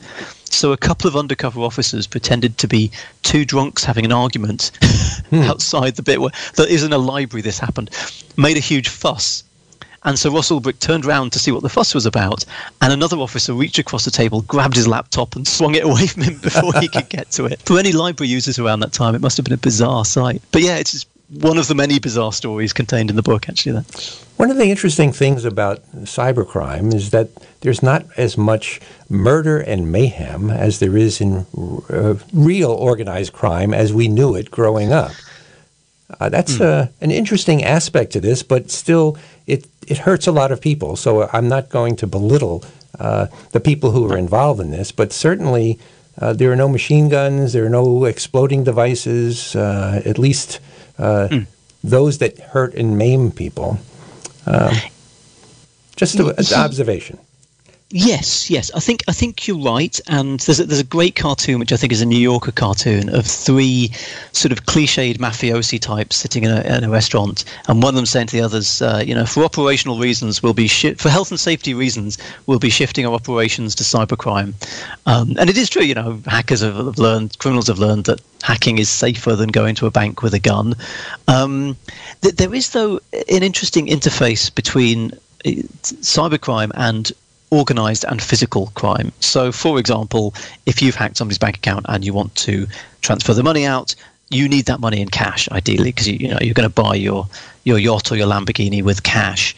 [0.45, 2.91] So a couple of undercover officers pretended to be
[3.23, 5.43] two drunks having an argument mm.
[5.49, 7.41] outside the bit where that is in a library.
[7.41, 7.89] This happened,
[8.37, 9.43] made a huge fuss
[10.03, 12.45] and so Ross Ulbricht turned round to see what the fuss was about,
[12.81, 16.23] and another officer reached across the table, grabbed his laptop, and swung it away from
[16.23, 17.61] him before he could get to it.
[17.61, 20.41] For any library users around that time, it must have been a bizarre sight.
[20.51, 23.49] But yeah, it's just one of the many bizarre stories contained in the book.
[23.49, 23.85] Actually, then
[24.37, 27.29] one of the interesting things about cybercrime is that
[27.61, 31.45] there's not as much murder and mayhem as there is in
[31.89, 35.11] uh, real organized crime as we knew it growing up.
[36.19, 36.61] Uh, that's mm.
[36.61, 39.15] uh, an interesting aspect to this, but still,
[39.49, 40.95] it, it hurts a lot of people.
[40.95, 42.63] So I'm not going to belittle
[42.99, 45.79] uh, the people who are involved in this, but certainly
[46.21, 50.59] uh, there are no machine guns, there are no exploding devices, uh, at least
[50.97, 51.45] mm.
[51.83, 53.79] those that hurt and maim people.
[54.45, 54.73] Um,
[55.95, 57.19] just an observation.
[57.91, 58.69] Yes, yes.
[58.75, 59.99] I think I think you're right.
[60.07, 63.09] And there's a, there's a great cartoon which I think is a New Yorker cartoon
[63.09, 63.91] of three
[64.31, 68.05] sort of cliched mafiosi types sitting in a, in a restaurant, and one of them
[68.05, 71.31] saying to the others, uh, you know, for operational reasons, we'll be shi- for health
[71.31, 74.53] and safety reasons, we'll be shifting our operations to cybercrime.
[75.07, 78.77] Um, and it is true, you know, hackers have learned, criminals have learned that hacking
[78.77, 80.75] is safer than going to a bank with a gun.
[81.27, 81.75] Um,
[82.21, 85.11] th- there is though an interesting interface between
[85.43, 85.49] uh,
[85.81, 87.11] cybercrime and
[87.51, 89.11] organized and physical crime.
[89.19, 90.33] So, for example,
[90.65, 92.67] if you've hacked somebody's bank account and you want to
[93.01, 93.95] transfer the money out,
[94.29, 96.95] you need that money in cash, ideally, because you, you know you're going to buy
[96.95, 97.27] your
[97.63, 99.55] your yacht or your Lamborghini with cash.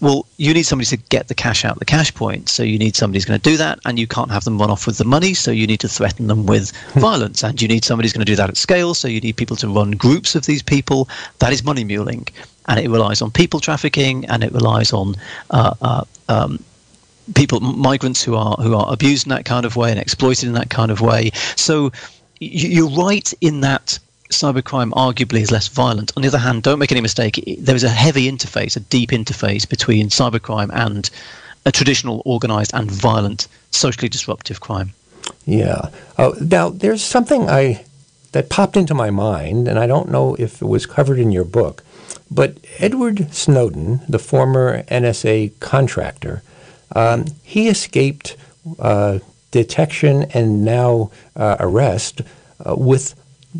[0.00, 2.48] Well, you need somebody to get the cash out the cash point.
[2.48, 4.70] So you need somebody who's going to do that, and you can't have them run
[4.70, 5.34] off with the money.
[5.34, 7.00] So you need to threaten them with hmm.
[7.00, 8.94] violence, and you need somebody who's going to do that at scale.
[8.94, 11.08] So you need people to run groups of these people.
[11.40, 12.28] That is money muling,
[12.66, 15.16] and it relies on people trafficking, and it relies on
[15.50, 16.62] uh, uh, um,
[17.34, 20.54] people, migrants who are who are abused in that kind of way and exploited in
[20.54, 21.30] that kind of way.
[21.56, 21.92] So
[22.40, 23.98] you're right in that
[24.30, 26.12] cybercrime arguably is less violent.
[26.16, 29.10] On the other hand, don't make any mistake, there is a heavy interface, a deep
[29.10, 31.10] interface between cybercrime and
[31.64, 34.92] a traditional organized and violent socially disruptive crime.
[35.46, 35.90] Yeah.
[36.18, 37.84] Oh, now, there's something I
[38.32, 41.44] that popped into my mind, and I don't know if it was covered in your
[41.44, 41.82] book,
[42.30, 46.42] but Edward Snowden, the former NSA contractor,
[46.94, 48.36] um, he escaped
[48.78, 49.18] uh,
[49.50, 52.22] detection and now uh, arrest
[52.64, 53.14] uh, with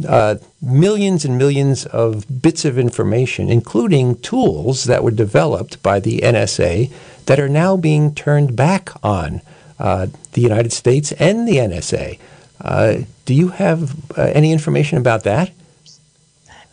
[0.06, 6.18] uh, millions and millions of bits of information, including tools that were developed by the
[6.18, 6.90] NSA
[7.26, 9.40] that are now being turned back on
[9.78, 12.18] uh, the United States and the NSA.
[12.60, 15.50] Uh, do you have any information about that?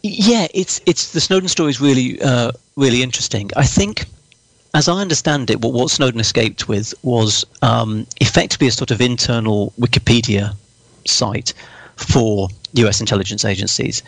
[0.02, 2.20] Yeah, it's it's the Snowden story is really
[2.76, 3.50] really interesting.
[3.56, 4.06] I think
[4.76, 9.00] as I understand it, what, what Snowden escaped with was um, effectively a sort of
[9.00, 10.54] internal Wikipedia
[11.06, 11.54] site
[11.96, 14.04] for US intelligence agencies.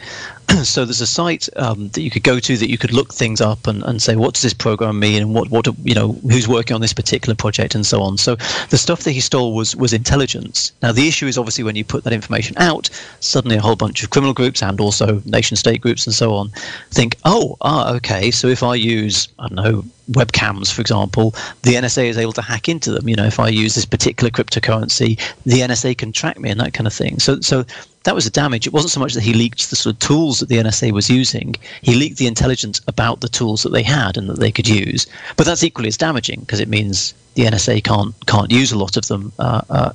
[0.64, 3.40] so there's a site um, that you could go to that you could look things
[3.40, 6.50] up and, and say what does this program mean and what what you know who's
[6.50, 8.18] working on this particular project and so on.
[8.18, 8.36] So
[8.70, 10.74] the stuff that he stole was was intelligence.
[10.84, 12.90] Now the issue is obviously when you put that information out,
[13.22, 16.50] suddenly a whole bunch of criminal groups and also nation state groups and so on
[16.92, 21.74] think, oh, ah, okay, so if I use I don't know webcams, for example, the
[21.74, 23.08] NSA is able to hack into them.
[23.10, 26.74] You know, if I use this particular cryptocurrency, the NSA can track me and that
[26.74, 27.20] kind of thing.
[27.20, 27.66] So, so
[28.04, 28.66] that was a damage.
[28.66, 31.10] It wasn't so much that he leaked the sort of tools that the NSA was
[31.10, 34.68] using; he leaked the intelligence about the tools that they had and that they could
[34.68, 35.08] use.
[35.36, 38.98] But that's equally as damaging because it means the NSA can't can't use a lot
[38.98, 39.92] of them uh, uh,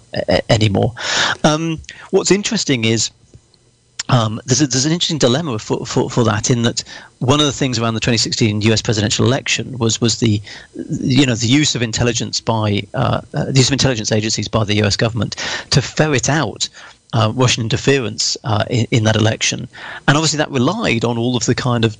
[0.50, 0.94] anymore.
[1.42, 3.10] Um, what's interesting is
[4.08, 6.82] um, there's, a, there's an interesting dilemma for, for, for that in that
[7.20, 8.82] one of the things around the 2016 U.S.
[8.82, 10.40] presidential election was was the
[10.74, 14.74] you know the use of intelligence by uh, the use of intelligence agencies by the
[14.76, 14.96] U.S.
[14.96, 15.36] government
[15.70, 16.68] to ferret out
[17.12, 19.68] uh, Russian interference uh, in, in, that election,
[20.08, 21.96] and obviously that relied on all of the kind of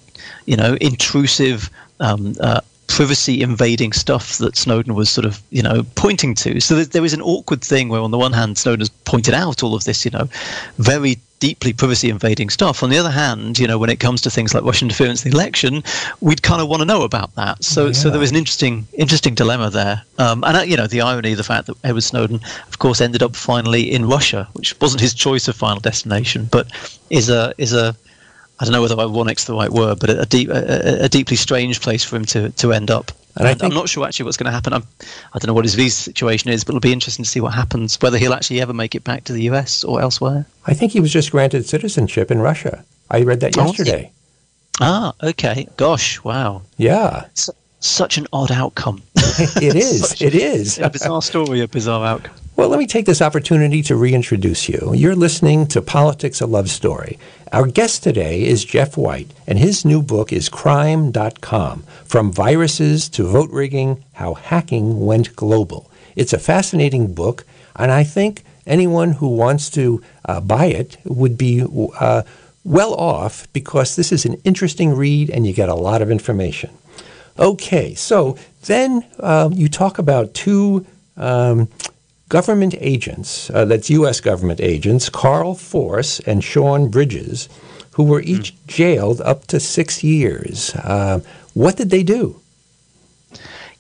[0.47, 1.71] you know intrusive.
[2.01, 6.61] Um, uh, privacy invading stuff that Snowden was sort of, you know, pointing to.
[6.61, 9.63] So there was an awkward thing where, on the one hand, Snowden has pointed out
[9.63, 10.29] all of this, you know,
[10.77, 12.85] very deeply privacy invading stuff.
[12.85, 15.33] On the other hand, you know, when it comes to things like Russian interference in
[15.33, 15.83] the election,
[16.21, 17.65] we'd kind of want to know about that.
[17.65, 17.93] So, yeah.
[17.95, 20.05] so there was an interesting, interesting dilemma there.
[20.19, 23.01] Um, and uh, you know, the irony, of the fact that Edward Snowden, of course,
[23.01, 26.71] ended up finally in Russia, which wasn't his choice of final destination, but
[27.11, 27.97] is a is a
[28.61, 31.81] I don't know whether "one"'s the right word, but a, deep, a, a, deeply strange
[31.81, 33.11] place for him to, to end up.
[33.37, 34.73] And, and I'm not sure actually what's going to happen.
[34.73, 34.83] I'm,
[35.33, 37.41] I do not know what his visa situation is, but it'll be interesting to see
[37.41, 40.47] what happens, whether he'll actually ever make it back to the US or elsewhere.
[40.67, 42.85] I think he was just granted citizenship in Russia.
[43.11, 44.11] I read that oh, yesterday.
[44.81, 45.67] Oh, ah, okay.
[45.77, 46.63] Gosh, wow.
[46.77, 47.27] Yeah.
[47.35, 49.03] So, such an odd outcome.
[49.17, 50.13] it is.
[50.23, 50.79] it is.
[50.79, 52.35] a bizarre story, a bizarre outcome.
[52.55, 54.93] Well, let me take this opportunity to reintroduce you.
[54.95, 57.19] You're listening to Politics a Love Story.
[57.51, 63.25] Our guest today is Geoff White, and his new book is Crime.com From Viruses to
[63.25, 65.91] Vote Rigging How Hacking Went Global.
[66.15, 71.39] It's a fascinating book, and I think anyone who wants to uh, buy it would
[71.39, 71.65] be
[71.99, 72.23] uh,
[72.65, 76.71] well off because this is an interesting read and you get a lot of information.
[77.39, 78.37] Okay, so
[78.67, 80.85] then uh, you talk about two
[81.17, 81.69] um,
[82.33, 84.19] government agents, uh, that's U.S.
[84.19, 87.47] government agents, Carl Force and Shaun Bridges,
[87.91, 88.67] who were each mm.
[88.67, 90.75] jailed up to six years.
[90.77, 91.21] Uh,
[91.53, 92.41] what did they do?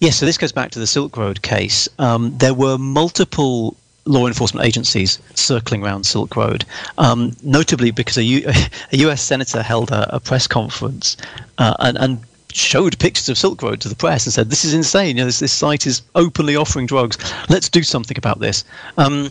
[0.01, 1.89] Yes, so this goes back to the Silk Road case.
[1.99, 6.67] Um, there were multiple law enforcement agencies circling around Silk Road,
[6.99, 8.47] um, notably because a, U-
[8.93, 11.17] a US senator held a, a press conference
[11.57, 12.19] uh, and, and,
[12.55, 15.17] showed pictures of Silk Road to the press and said, "This is insane.
[15.17, 17.19] You know, this, this site is openly offering drugs.
[17.49, 18.65] Let's do something about this."
[18.99, 19.31] Um,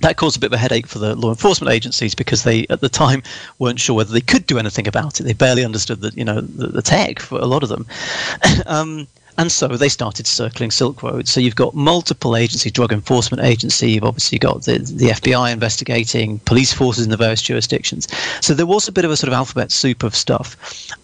[0.00, 2.80] that caused a bit of a headache for the law enforcement agencies because they, at
[2.80, 3.22] the time,
[3.58, 5.22] weren't sure whether they could do anything about it.
[5.22, 7.86] They barely understood the, you know, the, the tech for a lot of them.
[8.66, 11.26] um, and so they started circling Silk Road.
[11.26, 13.92] So you've got multiple agencies, drug enforcement agency.
[13.92, 18.06] You've obviously got the, the FBI investigating, police forces in the various jurisdictions.
[18.40, 20.56] So there was a bit of a sort of alphabet soup of stuff.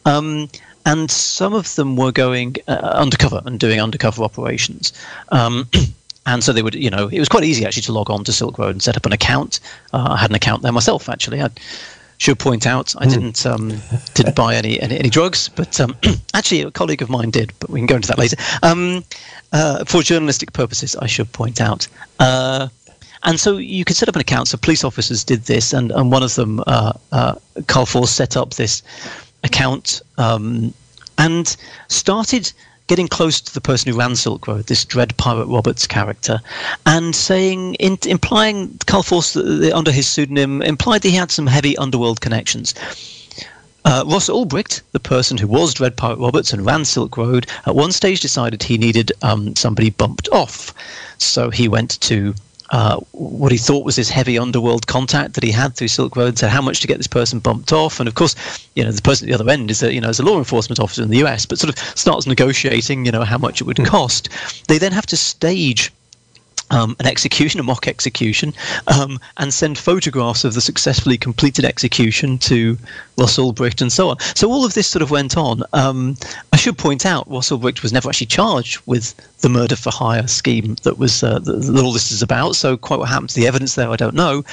[0.04, 0.48] Um,
[0.86, 4.92] and some of them were going uh, undercover and doing undercover operations.
[5.30, 5.68] Um,
[6.26, 8.32] and so they would, you know, it was quite easy actually to log on to
[8.32, 9.60] Silk Road and set up an account.
[9.92, 11.42] Uh, I had an account there myself, actually.
[11.42, 11.50] I,
[12.20, 13.10] should point out I hmm.
[13.10, 13.72] didn't um,
[14.12, 15.96] didn't buy any, any, any drugs, but um,
[16.34, 17.50] actually a colleague of mine did.
[17.60, 18.36] But we can go into that later.
[18.62, 19.04] Um,
[19.54, 21.88] uh, for journalistic purposes, I should point out.
[22.18, 22.68] Uh,
[23.22, 24.48] and so you could set up an account.
[24.48, 27.34] So police officers did this, and, and one of them, uh, uh,
[27.66, 28.82] Carl Force, set up this
[29.44, 30.72] account um,
[31.18, 31.56] and
[31.88, 32.52] started
[32.90, 36.40] getting close to the person who ran Silk Road, this Dread Pirate Roberts character,
[36.86, 41.78] and saying, in, implying Carl Force under his pseudonym, implied that he had some heavy
[41.78, 42.74] underworld connections.
[43.84, 47.76] Uh, Ross Ulbricht, the person who was Dread Pirate Roberts and ran Silk Road, at
[47.76, 50.74] one stage decided he needed um, somebody bumped off.
[51.18, 52.34] So he went to
[52.70, 56.38] uh, what he thought was his heavy underworld contact that he had through Silk Road,
[56.38, 58.36] said how much to get this person bumped off, and of course,
[58.76, 60.38] you know, the person at the other end is a you know is a law
[60.38, 63.64] enforcement officer in the U.S., but sort of starts negotiating, you know, how much it
[63.64, 63.84] would hmm.
[63.84, 64.28] cost.
[64.68, 65.92] They then have to stage
[66.70, 68.54] um, an execution, a mock execution,
[68.86, 72.78] um, and send photographs of the successfully completed execution to
[73.18, 74.18] Ross Ulbricht and so on.
[74.34, 75.62] So all of this sort of went on.
[75.72, 76.16] Um,
[76.52, 80.26] I should point out, Ross Ulbricht was never actually charged with the murder for hire
[80.26, 82.56] scheme that was uh, that, that all this is about.
[82.56, 84.44] So quite what happened to the evidence there, I don't know.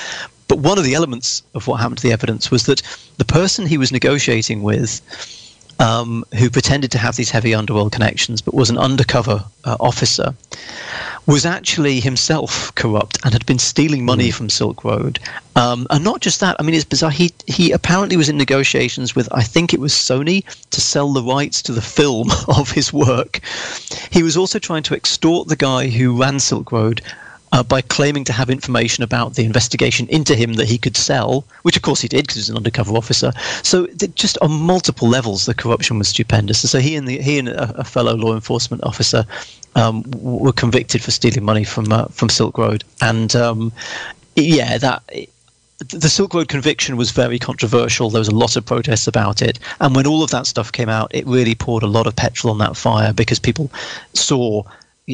[0.48, 2.82] But one of the elements of what happened to the evidence was that
[3.18, 5.02] the person he was negotiating with
[5.80, 10.34] um, who pretended to have these heavy underworld connections but was an undercover uh, officer,
[11.26, 14.34] was actually himself corrupt and had been stealing money mm.
[14.34, 15.20] from Silk Road.
[15.56, 17.12] Um, and not just that, I mean, it's bizarre.
[17.12, 21.24] He, he apparently was in negotiations with, I think it was Sony, to sell the
[21.24, 23.42] rights to the film of his work.
[24.10, 27.02] He was also trying to extort the guy who ran Silk Road
[27.52, 31.46] uh, by claiming to have information about the investigation into him that he could sell,
[31.64, 33.32] which of course he did because he was an undercover officer.
[33.64, 36.64] So just on multiple levels, the corruption was stupendous.
[36.64, 39.26] And so he and the, he and a, a fellow law enforcement officer
[39.76, 43.72] um, were convicted for stealing money from uh, from Silk Road, and um,
[44.36, 45.04] yeah, that.
[45.90, 48.10] the Silk Road conviction was very controversial.
[48.10, 49.60] There was a lot of protests about it.
[49.80, 52.52] And when all of that stuff came out, it really poured a lot of petrol
[52.52, 53.70] on that fire because people
[54.14, 54.64] saw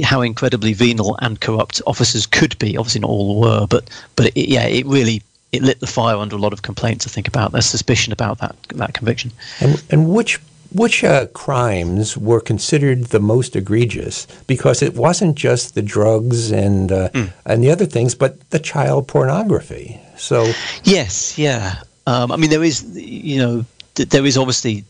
[0.02, 2.78] how incredibly venal and corrupt officers could be.
[2.78, 6.36] Obviously, not all were, but but it, yeah, it really it lit the fire under
[6.36, 7.06] a lot of complaints.
[7.06, 9.32] I think about their suspicion about that that conviction.
[9.60, 10.40] And and which
[10.74, 14.26] which uh, crimes were considered the most egregious?
[14.48, 17.32] Because it wasn't just the drugs and uh, mm.
[17.46, 20.00] and the other things, but the child pornography.
[20.18, 20.52] So
[20.84, 21.82] yes, yeah.
[22.08, 24.84] Um, I mean, there is you know there is obviously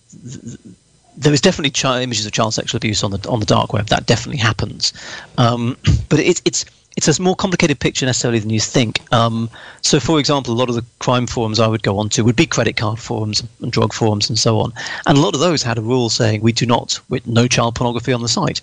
[1.18, 3.88] there is definitely child, images of child sexual abuse on the on the dark web.
[3.88, 4.94] That definitely happens,
[5.38, 5.78] um,
[6.10, 9.02] but it, it's it's a more complicated picture necessarily than you think.
[9.12, 9.50] Um,
[9.82, 12.36] so, for example, a lot of the crime forums I would go on to would
[12.36, 14.74] be credit card forums and drug forums and so on,
[15.06, 17.76] and a lot of those had a rule saying we do not, with no child
[17.76, 18.62] pornography on the site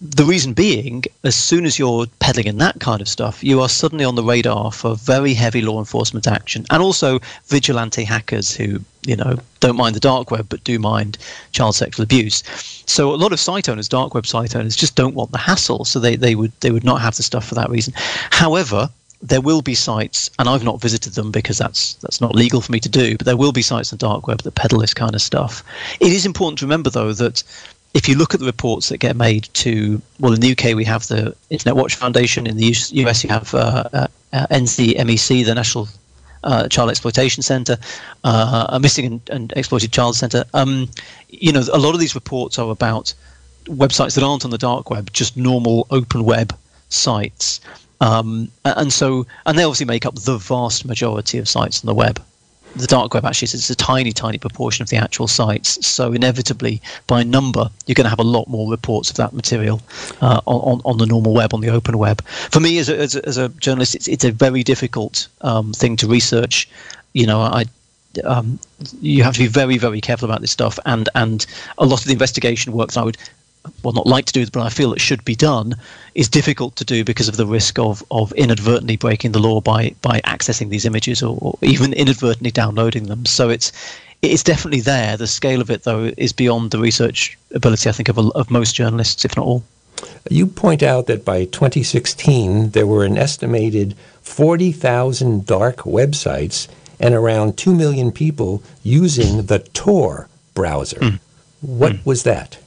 [0.00, 3.68] the reason being, as soon as you're peddling in that kind of stuff, you are
[3.68, 8.80] suddenly on the radar for very heavy law enforcement action, and also vigilante hackers who,
[9.04, 11.18] you know, don't mind the dark web but do mind
[11.50, 12.44] child sexual abuse.
[12.86, 15.84] So a lot of site owners, dark web site owners, just don't want the hassle,
[15.84, 17.92] so they, they would they would not have the stuff for that reason.
[18.30, 22.60] However, there will be sites, and I've not visited them because that's that's not legal
[22.60, 23.16] for me to do.
[23.16, 25.64] But there will be sites on the dark web that peddle this kind of stuff.
[25.98, 27.42] It is important to remember, though, that
[27.94, 30.84] if you look at the reports that get made to, well, in the UK we
[30.84, 35.54] have the Internet Watch Foundation, in the US you have uh, uh, uh NCMEC, the
[35.54, 35.88] National
[36.44, 37.78] uh, Child Exploitation Centre,
[38.24, 40.44] uh, a Missing and, and, Exploited Child Centre.
[40.54, 40.88] Um,
[41.28, 43.12] you know, a lot of these reports are about
[43.64, 46.56] websites that aren't on the dark web, just normal open web
[46.88, 47.60] sites.
[48.00, 51.94] Um, and so, and they obviously make up the vast majority of sites on the
[51.94, 52.22] web.
[52.76, 55.84] The dark web actually is a tiny, tiny proportion of the actual sites.
[55.86, 59.80] So inevitably, by number, you're going to have a lot more reports of that material
[60.20, 62.22] uh, on, on the normal web, on the open web.
[62.24, 65.72] For me, as a, as a, as a journalist, it's, it's a very difficult um,
[65.72, 66.68] thing to research.
[67.14, 67.64] You know, I
[68.24, 68.58] um,
[69.00, 71.46] you have to be very, very careful about this stuff, and and
[71.78, 73.18] a lot of the investigation work that I would
[73.82, 75.74] well not like to do, but I feel it should be done,
[76.14, 79.94] is difficult to do because of the risk of, of inadvertently breaking the law by
[80.02, 83.26] by accessing these images or, or even inadvertently downloading them.
[83.26, 83.72] So it's
[84.22, 85.16] it's definitely there.
[85.16, 88.74] The scale of it, though, is beyond the research ability, I think, of, of most
[88.74, 89.62] journalists, if not all.
[90.30, 96.68] You point out that by 2016, there were an estimated 40,000 dark websites
[97.00, 100.98] and around 2 million people using the Tor browser.
[100.98, 101.20] Mm.
[101.60, 102.06] What mm.
[102.06, 102.58] was that?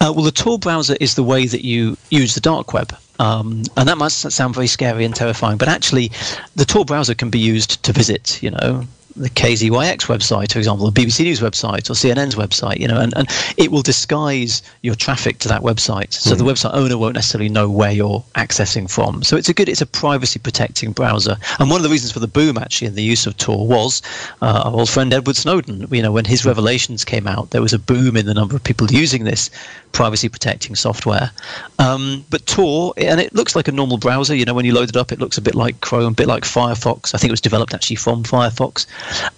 [0.00, 2.96] Uh, well, the Tor browser is the way that you use the dark web.
[3.18, 6.12] Um, and that must sound very scary and terrifying, but actually,
[6.54, 10.90] the Tor browser can be used to visit, you know, the KZYX website, for example,
[10.90, 14.94] the BBC News website or CNN's website, you know, and, and it will disguise your
[14.94, 16.12] traffic to that website.
[16.12, 16.38] So mm.
[16.38, 19.22] the website owner won't necessarily know where you're accessing from.
[19.22, 21.36] So it's a good, it's a privacy protecting browser.
[21.58, 24.02] And one of the reasons for the boom actually in the use of Tor was
[24.42, 25.86] uh, our old friend Edward Snowden.
[25.90, 28.62] You know, when his revelations came out, there was a boom in the number of
[28.62, 29.50] people using this
[29.96, 31.30] privacy protecting software.
[31.78, 34.34] Um, but Tor, and it looks like a normal browser.
[34.34, 36.28] You know, when you load it up, it looks a bit like Chrome, a bit
[36.28, 37.14] like Firefox.
[37.14, 38.86] I think it was developed actually from Firefox.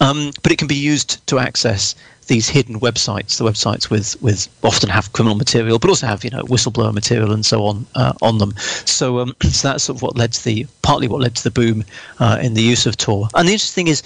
[0.00, 1.94] Um, but it can be used to access
[2.28, 6.30] these hidden websites, the websites with, with often have criminal material, but also have you
[6.30, 8.54] know whistleblower material and so on uh, on them.
[8.56, 11.50] So um, so that's sort of what led to the partly what led to the
[11.50, 11.84] boom
[12.20, 13.28] uh, in the use of Tor.
[13.34, 14.02] And the interesting thing is,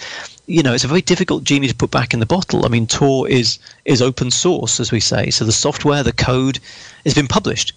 [0.46, 2.64] you know, it's a very difficult genie to put back in the bottle.
[2.64, 5.30] I mean, Tor is is open source, as we say.
[5.30, 6.58] So the software, the code,
[7.04, 7.72] has been published.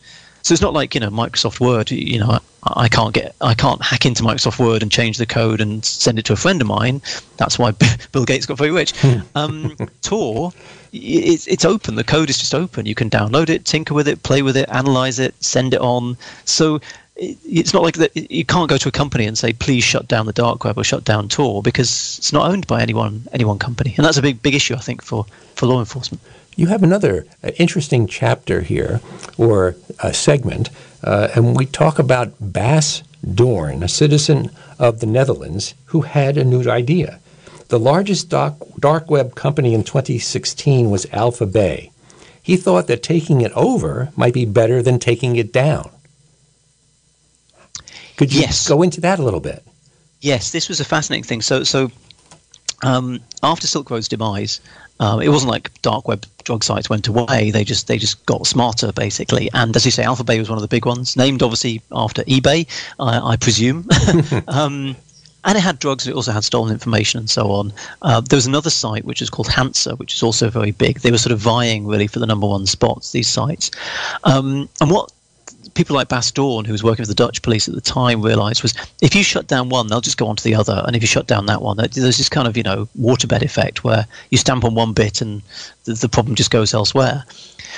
[0.46, 1.90] So it's not like you know Microsoft Word.
[1.90, 5.26] You know, I, I can't get I can't hack into Microsoft Word and change the
[5.26, 7.02] code and send it to a friend of mine.
[7.38, 7.72] That's why
[8.12, 8.96] Bill Gates got very rich.
[8.98, 9.22] Hmm.
[9.34, 10.54] um, Tor,
[10.94, 11.96] it's it's open.
[11.96, 12.86] The code is just open.
[12.86, 16.16] You can download it, tinker with it, play with it, analyze it, send it on.
[16.46, 16.80] So
[17.16, 20.28] it's not like that you can't go to a company and say please shut down
[20.28, 23.58] the dark web or shut down tor because it's not owned by anyone any one
[23.58, 25.26] company and that's a big big issue i think for
[25.56, 26.22] for law enforcement
[26.56, 29.02] you have another uh, interesting chapter here,
[29.38, 30.70] or a segment,
[31.04, 33.04] uh, and we talk about Bas
[33.34, 37.20] Doorn, a citizen of the Netherlands who had a new idea.
[37.68, 41.92] The largest dark, dark web company in 2016 was Alpha Bay.
[42.42, 45.90] He thought that taking it over might be better than taking it down.
[48.18, 48.68] Could you yes.
[48.68, 49.64] go into that a little bit?
[50.22, 51.42] Yes, this was a fascinating thing.
[51.42, 51.92] So, so
[52.84, 54.62] um, after Silk Road's demise,
[55.00, 57.52] um, it wasn't like dark web drug sites went away.
[57.52, 59.50] They just they just got smarter basically.
[59.54, 62.24] And as you say, Alpha Bay was one of the big ones, named obviously after
[62.24, 62.68] eBay,
[63.00, 63.88] I, I presume.
[64.48, 64.96] um,
[65.46, 66.08] and it had drugs.
[66.08, 67.72] It also had stolen information and so on.
[68.02, 71.02] Uh, there was another site which is called Hansa, which is also very big.
[71.02, 73.12] They were sort of vying really for the number one spots.
[73.12, 73.70] These sites,
[74.24, 75.12] um, and what
[75.76, 78.64] people like Bas Doorn, who was working for the Dutch police at the time, realised
[78.64, 81.04] was if you shut down one, they'll just go on to the other, and if
[81.04, 84.38] you shut down that one, there's this kind of you know waterbed effect where you
[84.38, 85.42] stamp on one bit and
[85.84, 87.24] the, the problem just goes elsewhere.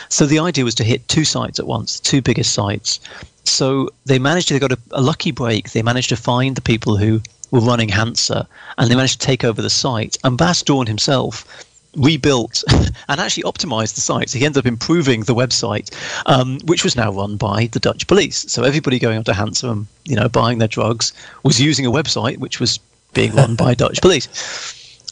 [0.10, 3.00] So the idea was to hit two sites at once, the two biggest sites.
[3.44, 5.72] So they managed to they got a, a lucky break.
[5.72, 7.22] They managed to find the people who
[7.52, 10.18] were running Hansa, and they managed to take over the site.
[10.24, 11.66] And Bas Doorn himself
[11.98, 12.64] rebuilt
[13.10, 14.30] and actually optimized the site.
[14.30, 15.94] So he ended up improving the website,
[16.26, 18.46] um, which was now run by the Dutch police.
[18.52, 22.60] So everybody going onto Hansa you know buying their drugs was using a website which
[22.60, 22.80] was
[23.14, 24.28] being run by Dutch police.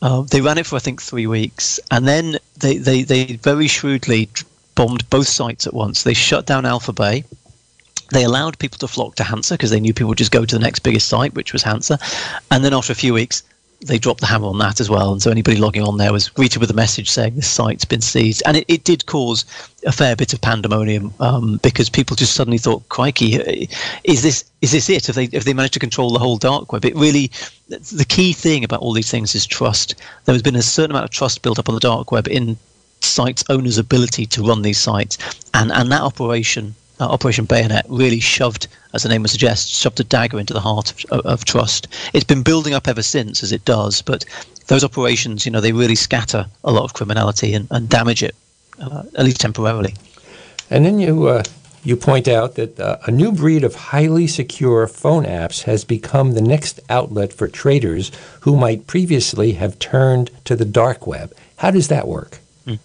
[0.01, 3.67] Uh, they ran it for I think three weeks, and then they, they, they very
[3.67, 4.29] shrewdly
[4.75, 6.03] bombed both sites at once.
[6.03, 7.23] They shut down Alpha Bay.
[8.11, 10.55] They allowed people to flock to Hansa because they knew people would just go to
[10.55, 11.97] the next biggest site, which was Hansa.
[12.51, 13.41] And then after a few weeks,
[13.81, 15.11] they dropped the hammer on that as well.
[15.11, 18.01] And so anybody logging on there was greeted with a message saying this site's been
[18.01, 18.41] seized.
[18.45, 19.45] And it, it did cause
[19.85, 23.69] a fair bit of pandemonium um, because people just suddenly thought, crikey,
[24.03, 25.09] is this is this it?
[25.09, 27.31] If they if they managed to control the whole dark web, it really
[27.67, 29.95] the key thing about all these things is trust.
[30.25, 32.57] There has been a certain amount of trust built up on the dark web in
[33.01, 35.17] sites owners' ability to run these sites,
[35.53, 39.99] and and that operation uh, Operation Bayonet really shoved, as the name would suggest, shoved
[39.99, 41.87] a dagger into the heart of, of, trust.
[42.13, 44.25] It's been building up ever since, as it does, but
[44.67, 48.35] those operations, you know, they really scatter a lot of criminality and, and damage it,
[48.79, 49.93] uh, at least temporarily.
[50.69, 51.43] And then you uh,
[51.85, 56.31] you point out that uh, a new breed of highly secure phone apps has become
[56.31, 61.31] the next outlet for traders who might previously have turned to the dark web.
[61.57, 62.39] How does that work?
[62.65, 62.79] Mm.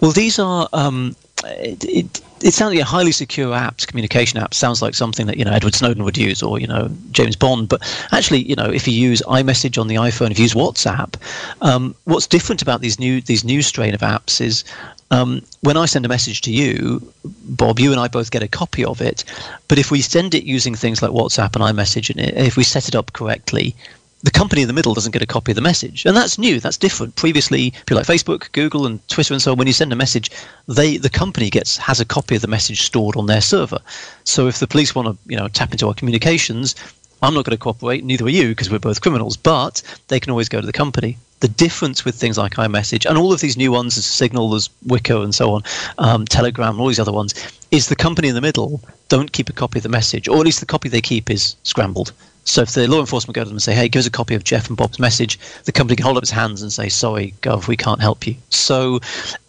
[0.00, 4.54] Well, these are um, it, it, it sounds like a highly secure apps, communication apps,
[4.54, 7.68] sounds like something that you know Edward Snowden would use, or you know James Bond.
[7.68, 7.82] But
[8.12, 11.14] actually, you know, if you use iMessage on the iPhone, if you use WhatsApp,
[11.62, 14.64] um, what's different about these new these new strain of apps is
[15.10, 18.48] um, when I send a message to you, Bob, you and I both get a
[18.48, 19.24] copy of it.
[19.66, 22.88] But if we send it using things like WhatsApp and iMessage, and if we set
[22.88, 23.74] it up correctly,
[24.22, 26.58] the company in the middle doesn't get a copy of the message, and that's new.
[26.58, 27.14] That's different.
[27.14, 30.30] Previously, people like Facebook, Google, and Twitter, and so on, when you send a message,
[30.66, 33.78] they the company gets has a copy of the message stored on their server.
[34.24, 36.74] So if the police want to, you know, tap into our communications,
[37.22, 38.04] I'm not going to cooperate.
[38.04, 39.36] Neither are you, because we're both criminals.
[39.36, 41.16] But they can always go to the company.
[41.40, 45.22] The difference with things like iMessage and all of these new ones, Signal, as Wickr,
[45.22, 45.62] and so on,
[45.98, 47.34] um, Telegram, all these other ones,
[47.70, 50.44] is the company in the middle don't keep a copy of the message, or at
[50.44, 52.12] least the copy they keep is scrambled.
[52.44, 54.34] So if the law enforcement go to them and say, "Hey, give us a copy
[54.34, 57.34] of Geoff and Bob's message," the company can hold up its hands and say, "Sorry,
[57.42, 59.00] Gov, we can't help you." So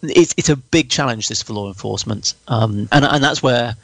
[0.02, 3.76] it's it's a big challenge this for law enforcement, um, and and that's where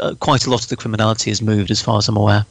[0.00, 2.46] uh, quite a lot of the criminality has moved, as far as I'm aware.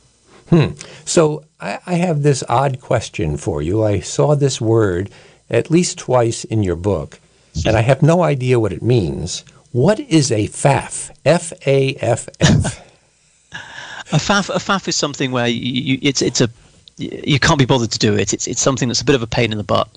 [0.50, 0.72] Hmm.
[1.06, 3.84] So I, I have this odd question for you.
[3.84, 5.10] I saw this word
[5.50, 7.20] at least twice in your book,
[7.66, 9.46] and I have no idea what it means.
[9.72, 11.12] What is a FAF?
[11.26, 12.89] F A F F.
[14.12, 16.49] A faff, a faff is something where you, you, it's it's a
[16.97, 18.34] you can't be bothered to do it.
[18.34, 19.89] It's it's something that's a bit of a pain in the butt,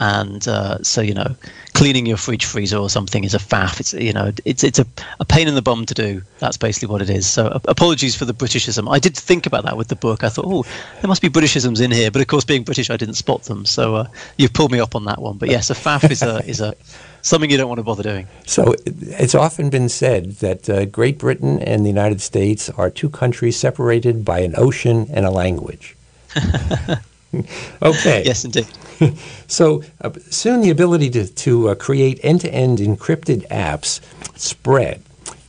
[0.00, 1.36] and uh, so you know,
[1.72, 3.80] cleaning your fridge freezer or something is a faff.
[3.80, 4.86] It's you know, it's it's a,
[5.20, 6.22] a pain in the bum to do.
[6.38, 7.26] That's basically what it is.
[7.26, 8.92] So apologies for the Britishism.
[8.92, 10.24] I did think about that with the book.
[10.24, 10.64] I thought, oh,
[11.00, 13.64] there must be Britishisms in here, but of course, being British, I didn't spot them.
[13.64, 15.38] So uh, you've pulled me up on that one.
[15.38, 16.74] But yes, a faff is a is a
[17.22, 18.26] something you don't want to bother doing.
[18.46, 23.08] So it's often been said that uh, Great Britain and the United States are two
[23.08, 25.96] countries separated by an ocean and a language.
[27.82, 28.22] okay.
[28.24, 28.66] Yes, indeed.
[29.46, 34.00] so uh, soon the ability to, to uh, create end-to-end encrypted apps
[34.36, 35.02] spread.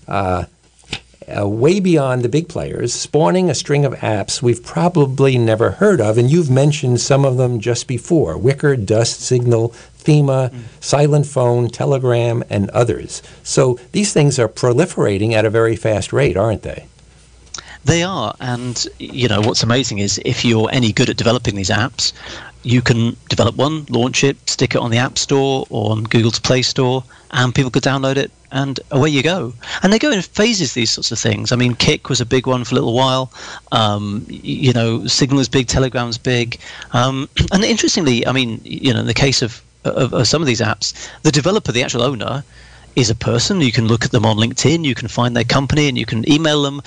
[0.07, 0.45] Uh,
[1.27, 5.99] uh, way beyond the big players, spawning a string of apps we've probably never heard
[5.99, 10.61] of, and you've mentioned some of them just before Wickr, Dust, Signal, Threema, mm.
[10.79, 13.23] Silent Phone, Telegram, and others.
[13.43, 16.85] So these things are proliferating at a very fast rate, aren't they?
[17.85, 21.69] They are, and you know what's amazing is if you're any good at developing these
[21.69, 22.13] apps,
[22.63, 26.39] you can develop one, launch it, stick it on the App Store or on Google's
[26.39, 29.53] Play Store, and people could download it, and away you go.
[29.83, 31.51] And they go in phases, these sorts of things.
[31.51, 33.31] I mean, Kik was a big one for a little while.
[33.71, 36.57] Um, you know, Signal is big, Telegram's big.
[36.91, 40.47] Um, and interestingly, I mean, you know, in the case of, of, of some of
[40.47, 42.43] these apps, the developer, the actual owner,
[42.95, 43.61] is a person.
[43.61, 46.27] You can look at them on LinkedIn, you can find their company, and you can
[46.31, 46.81] email them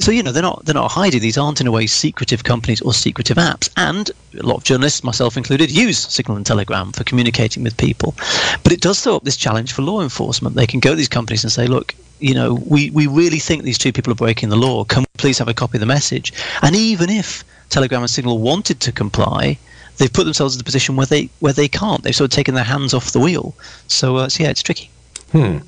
[0.00, 1.20] so you know they're not they're not hiding.
[1.20, 3.70] These aren't in a way secretive companies or secretive apps.
[3.76, 8.14] And a lot of journalists, myself included, use Signal and Telegram for communicating with people.
[8.62, 10.56] But it does throw up this challenge for law enforcement.
[10.56, 13.62] They can go to these companies and say, look, you know, we, we really think
[13.62, 14.84] these two people are breaking the law.
[14.84, 16.32] Can we please have a copy of the message?
[16.62, 19.58] And even if Telegram and Signal wanted to comply,
[19.98, 22.02] they've put themselves in a position where they where they can't.
[22.02, 23.54] They've sort of taken their hands off the wheel.
[23.86, 24.90] So, uh, so yeah, it's tricky.
[25.32, 25.58] Hmm.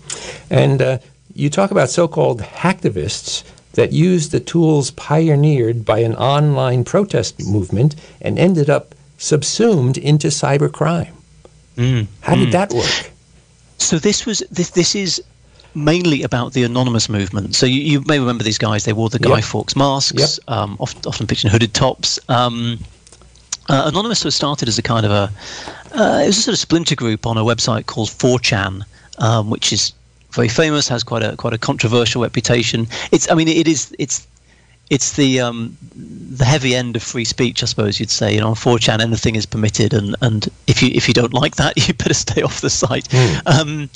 [0.51, 0.99] And uh,
[1.35, 3.45] you talk about so-called hacktivists
[3.79, 10.27] that used the tools pioneered by an online protest movement and ended up subsumed into
[10.29, 11.13] cybercrime.
[11.77, 12.09] Mm.
[12.21, 12.53] How did mm.
[12.53, 13.13] that work?
[13.79, 15.23] So this was this this is
[15.77, 17.55] mainly about the anonymous movement.
[17.55, 18.85] So you, you may remember these guys.
[18.85, 19.45] They wore the Guy yep.
[19.45, 20.31] Fawkes masks, yep.
[20.49, 22.19] um, often, often pictured hooded tops.
[22.29, 22.81] Um,
[23.69, 25.31] uh, Anonymous was started as a kind of a
[25.95, 28.83] uh, it was a sort of splinter group on a website called 4chan,
[29.19, 29.93] um, which is
[30.39, 32.87] very famous, has quite a quite a controversial reputation.
[33.11, 34.27] It's I mean it is it's
[34.89, 35.77] it's the um,
[36.39, 38.35] the heavy end of free speech, I suppose you'd say.
[38.35, 41.57] You know, on 4chan, anything is permitted, and, and if you if you don't like
[41.57, 43.09] that, you better stay off the site.
[43.09, 43.43] Mm.
[43.47, 43.91] Um,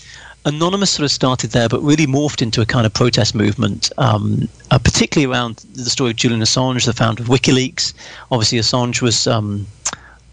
[0.44, 4.48] Anonymous sort of started there, but really morphed into a kind of protest movement, um,
[4.72, 7.94] uh, particularly around the story of Julian Assange, the founder of WikiLeaks.
[8.32, 9.68] Obviously, Assange was um,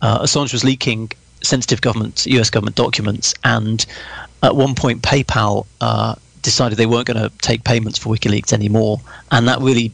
[0.02, 1.12] uh, Assange was leaking
[1.44, 2.50] sensitive government U.S.
[2.50, 3.86] government documents, and
[4.44, 9.00] at one point PayPal uh, decided they weren't going to take payments for WikiLeaks anymore,
[9.32, 9.92] and that really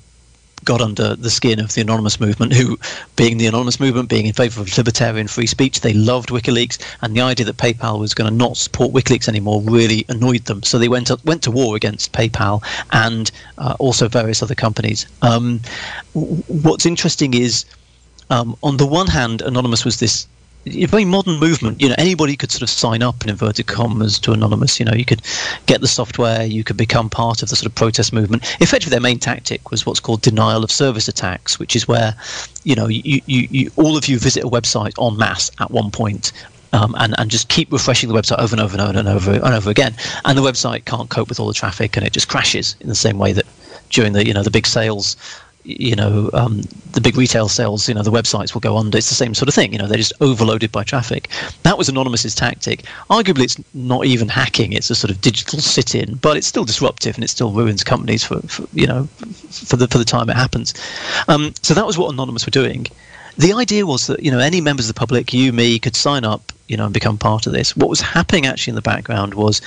[0.63, 2.77] got under the skin of the anonymous movement, who,
[3.15, 7.15] being the anonymous movement, being in favour of libertarian free speech, they loved WikiLeaks, and
[7.15, 10.63] the idea that PayPal was going to not support WikiLeaks anymore really annoyed them.
[10.63, 15.05] So they went to, went to war against PayPal and uh, also various other companies.
[15.21, 15.61] Um,
[16.13, 17.65] what's interesting is,
[18.31, 20.27] um, on the one hand, Anonymous was this
[20.66, 21.82] a very modern movement.
[21.82, 24.80] You know, anybody could sort of sign up in inverted commas to Anonymous.
[24.80, 25.22] You know, you could
[25.66, 28.43] get the software, you could become part of the sort of protest movement.
[28.61, 32.16] Effectively, their main tactic was what's called denial of service attacks, which is where,
[32.63, 35.91] you know, you, you, you all of you visit a website en masse at one
[35.91, 36.32] point
[36.76, 39.32] um, and and just keep refreshing the website over and over and over and over
[39.34, 39.95] and over again.
[40.26, 42.95] And the website can't cope with all the traffic, and it just crashes in the
[42.95, 43.45] same way that
[43.89, 45.16] during the you know the big sales
[45.66, 46.61] you know um,
[46.91, 48.97] the big retail sales you know the websites will go under.
[48.97, 51.30] It's the same sort of thing you know they're just overloaded by traffic.
[51.63, 52.84] That was anonymous's tactic.
[53.09, 57.16] Arguably it's not even hacking it's a sort of digital sit-in but it's still disruptive
[57.16, 59.05] and it still ruins companies for, for you know
[59.49, 60.74] for the for the time it happens.
[61.28, 62.88] Um, so that was what anonymous were doing.
[63.38, 66.24] The idea was that you know any members of the public you me could sign
[66.24, 67.76] up you know and become part of this.
[67.76, 69.61] What was happening actually in the background was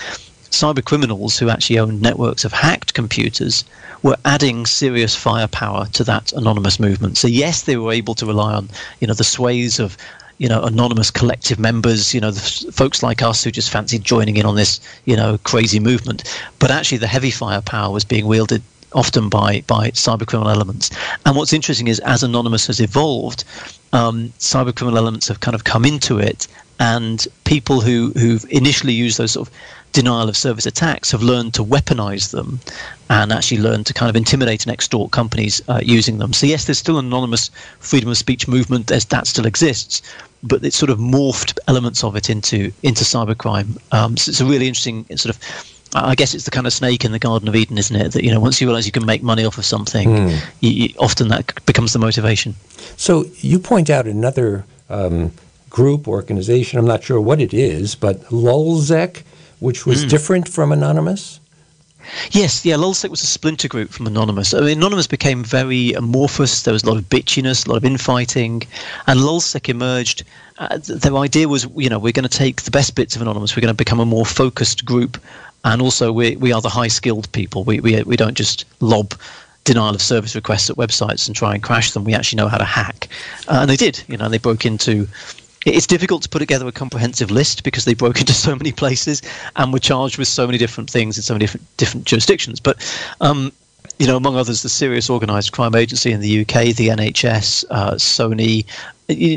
[0.51, 3.65] cyber criminals who actually owned networks of hacked computers
[4.03, 7.17] were adding serious firepower to that anonymous movement.
[7.17, 8.69] So yes, they were able to rely on
[9.01, 9.97] you know the sways of
[10.39, 14.37] you know anonymous collective members, you know the folks like us who just fancied joining
[14.37, 16.23] in on this you know crazy movement.
[16.59, 20.91] But actually, the heavy firepower was being wielded often by by cyber criminal elements.
[21.27, 23.45] And what's interesting is as anonymous has evolved,
[23.93, 26.47] um, cyber criminal elements have kind of come into it,
[26.79, 29.55] and people who who've initially used those sort of
[29.99, 32.61] denial of service attacks have learned to weaponize them
[33.11, 36.33] and actually learned to kind of intimidate and extort companies uh, using them.
[36.33, 38.87] So yes, there's still an anonymous freedom of speech movement.
[38.87, 40.01] There's, that still exists,
[40.45, 43.77] but it's sort of morphed elements of it into into cybercrime.
[43.91, 45.75] Um, so it's a really interesting sort of.
[45.95, 48.13] I guess it's the kind of snake in the Garden of Eden, isn't it?
[48.13, 50.45] That you know, once you realise you can make money off of something, mm.
[50.61, 52.55] you, you, often that becomes the motivation.
[52.97, 55.33] So you point out another um,
[55.71, 56.79] group organization.
[56.79, 59.23] I'm not sure what it is, but Lulzsec
[59.61, 60.11] which was mm.
[60.11, 61.41] different from Anonymous?
[62.31, 64.55] Yes, yeah, Lulzsec was a splinter group from Anonymous.
[64.55, 66.63] I mean, Anonymous became very amorphous.
[66.63, 68.63] There was a lot of bitchiness, a lot of infighting,
[69.07, 70.25] and Lulzsec emerged.
[70.59, 73.55] Uh, their idea was, you know, we're going to take the best bits of Anonymous.
[73.55, 75.19] We're going to become a more focused group,
[75.65, 77.65] and also we we are the high skilled people.
[77.65, 79.15] We we we don't just lob
[79.65, 82.05] denial of service requests at websites and try and crash them.
[82.05, 83.09] We actually know how to hack,
[83.49, 84.03] uh, and they did.
[84.09, 85.07] You know, they broke into
[85.67, 89.23] it's difficult to put together a comprehensive list because they broke into so many places
[89.57, 92.61] and were charged with so many different things in so many different different jurisdictions.
[92.61, 92.77] But
[93.21, 93.53] um,
[93.99, 97.95] you know, among others, the Serious Organised Crime Agency in the UK, the NHS, uh,
[97.95, 98.65] Sony,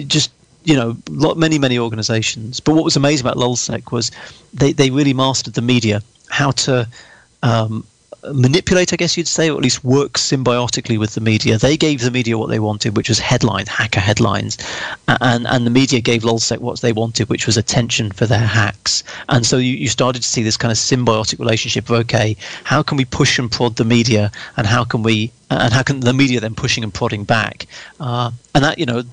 [0.07, 0.31] just
[0.63, 2.59] you know, lot, many many organisations.
[2.59, 4.11] But what was amazing about Lulzsec was
[4.53, 6.87] they they really mastered the media, how to
[7.43, 7.85] um,
[8.23, 11.57] manipulate, I guess you'd say, or at least work symbiotically with the media.
[11.57, 14.57] They gave the media what they wanted, which was headlines, hacker headlines,
[15.07, 19.03] and and the media gave Lulzsec what they wanted, which was attention for their hacks.
[19.29, 22.83] And so you, you started to see this kind of symbiotic relationship of okay, how
[22.83, 26.13] can we push and prod the media, and how can we and how can the
[26.13, 27.67] media then pushing and prodding back,
[27.99, 29.03] uh, and that you know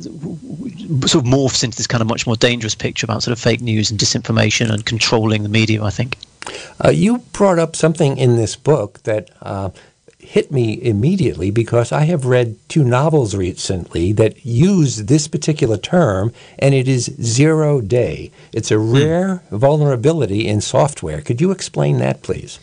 [0.00, 3.60] sort of morphs into this kind of much more dangerous picture about sort of fake
[3.60, 5.82] news and disinformation and controlling the media.
[5.82, 6.18] I think.
[6.84, 9.70] Uh, you brought up something in this book that uh,
[10.24, 16.32] hit me immediately because I have read two novels recently that use this particular term,
[16.58, 18.30] and it is zero day.
[18.52, 18.92] It's a hmm.
[18.92, 21.20] rare vulnerability in software.
[21.20, 22.58] Could you explain that, please?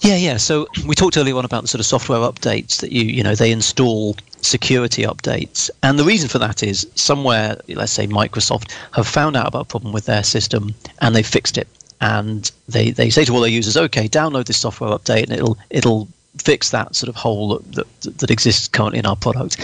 [0.00, 0.36] Yeah, yeah.
[0.36, 3.34] So we talked earlier on about the sort of software updates that you, you know,
[3.34, 5.70] they install security updates.
[5.82, 9.64] And the reason for that is somewhere, let's say Microsoft, have found out about a
[9.64, 11.66] problem with their system and they fixed it
[12.04, 15.56] and they, they say to all their users, okay, download this software update, and it'll
[15.70, 19.56] it'll fix that sort of hole that, that, that exists currently in our product.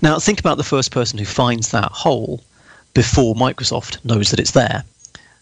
[0.00, 2.40] Now, think about the first person who finds that hole
[2.92, 4.84] before Microsoft knows that it's there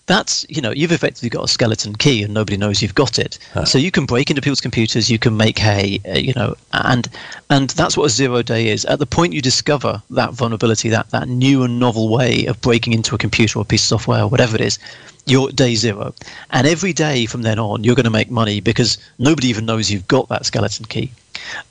[0.07, 3.39] that's you know you've effectively got a skeleton key and nobody knows you've got it.
[3.53, 3.65] Huh.
[3.65, 7.09] so you can break into people's computers you can make hay uh, you know and
[7.51, 8.85] and that's what a zero day is.
[8.87, 12.93] At the point you discover that vulnerability that that new and novel way of breaking
[12.93, 14.79] into a computer or a piece of software or whatever it is
[15.25, 16.13] you're at day zero.
[16.51, 19.91] And every day from then on you're going to make money because nobody even knows
[19.91, 21.13] you've got that skeleton key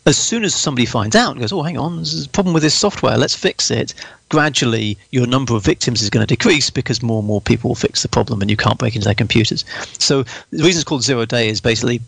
[0.05, 2.63] as soon as somebody finds out and goes, oh, hang on, there's a problem with
[2.63, 3.93] this software, let's fix it,
[4.29, 7.75] gradually your number of victims is going to decrease because more and more people will
[7.75, 9.65] fix the problem and you can't break into their computers.
[9.99, 12.01] So the reason it's called zero day is basically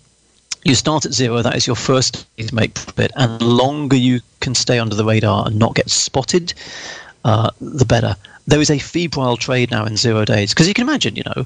[0.63, 3.97] you start at zero, that is your first day to make profit, and the longer
[3.97, 6.53] you can stay under the radar and not get spotted,
[7.25, 8.15] uh, the better.
[8.47, 11.45] There is a febrile trade now in zero days because you can imagine, you know,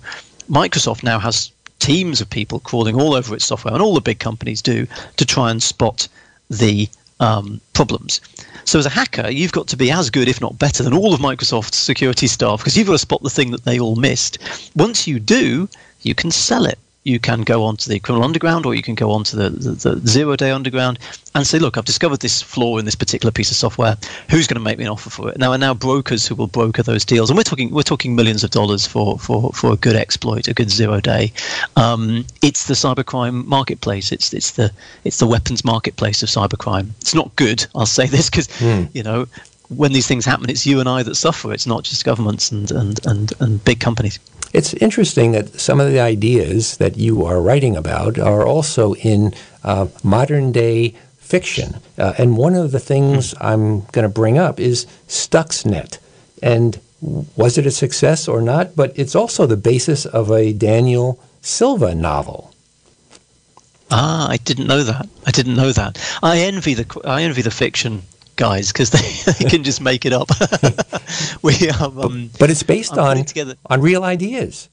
[0.50, 1.52] Microsoft now has
[1.88, 4.86] teams of people crawling all over its software, and all the big companies do
[5.16, 6.06] to try and spot
[6.50, 6.90] the
[7.22, 8.20] um, problems.
[8.66, 11.14] So as a hacker, you've got to be as good, if not better, than all
[11.14, 14.38] of Microsoft's security staff because you've got to spot the thing that they all missed.
[14.76, 15.70] Once you do,
[16.02, 16.78] you can sell it
[17.08, 20.08] you can go onto the criminal underground or you can go onto the, the, the,
[20.08, 21.00] zero day underground
[21.34, 23.96] and say, look, I've discovered this flaw in this particular piece of software.
[24.30, 25.38] Who's going to make me an offer for it?
[25.38, 28.44] Now, are now brokers who will broker those deals, and we're talking we're talking millions
[28.44, 31.32] of dollars for for, for a good exploit, a good zero day.
[31.76, 34.12] Um, it's the cybercrime marketplace.
[34.12, 34.72] It's it's the
[35.06, 36.90] it's the weapons marketplace of cybercrime.
[37.02, 37.66] It's not good.
[37.74, 38.90] I'll say this because mm.
[38.94, 39.28] you know
[39.70, 41.54] when these things happen, it's you and I that suffer.
[41.54, 44.20] It's not just governments and, and, and, and big companies.
[44.54, 49.34] It's interesting that some of the ideas that you are writing about are also in
[49.64, 51.76] uh, modern day fiction.
[51.98, 53.38] Uh, and one of the things mm.
[53.42, 56.00] I'm going to bring up is Stuxnet.
[56.42, 56.80] And
[57.36, 58.76] was it a success or not?
[58.76, 62.54] But it's also the basis of a Daniel Silva novel.
[63.92, 65.08] Ah, I didn't know that.
[65.26, 65.98] I didn't know that.
[66.22, 68.04] I envy the I envy the fiction
[68.38, 70.30] guys because they, they can just make it up.
[71.44, 73.26] we um, but, but, it's based on
[73.66, 74.70] on real ideas.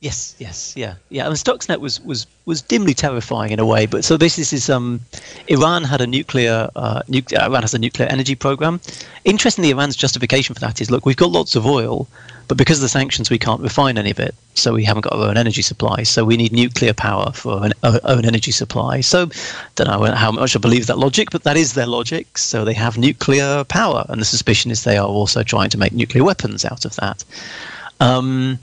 [0.00, 1.26] Yes, yes, yeah, yeah.
[1.26, 3.86] And Stuxnet was was was dimly terrifying in a way.
[3.86, 5.00] But so this is, is um,
[5.48, 8.80] Iran had a nuclear uh, nuclear Iran has a nuclear energy program.
[9.24, 12.06] Interestingly, Iran's justification for that is look, we've got lots of oil,
[12.48, 14.34] but because of the sanctions, we can't refine any of it.
[14.54, 16.02] So we haven't got our own energy supply.
[16.02, 19.02] So we need nuclear power for our own energy supply.
[19.02, 19.28] So
[19.76, 22.38] don't know how much I believe that logic, but that is their logic.
[22.38, 25.92] So they have nuclear power, and the suspicion is they are also trying to make
[25.92, 27.22] nuclear weapons out of that.
[28.00, 28.58] Um,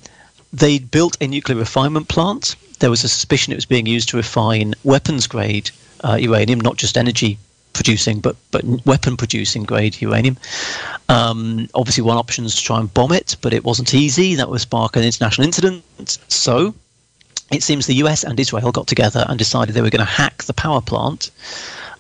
[0.51, 2.55] they built a nuclear refinement plant.
[2.79, 5.69] There was a suspicion it was being used to refine weapons grade
[6.03, 7.37] uh, uranium, not just energy
[7.75, 10.37] producing, but but weapon producing grade uranium.
[11.09, 14.35] Um, obviously, one option is to try and bomb it, but it wasn't easy.
[14.35, 15.83] That would spark an international incident.
[16.27, 16.73] So,
[17.51, 20.43] it seems the US and Israel got together and decided they were going to hack
[20.43, 21.29] the power plant,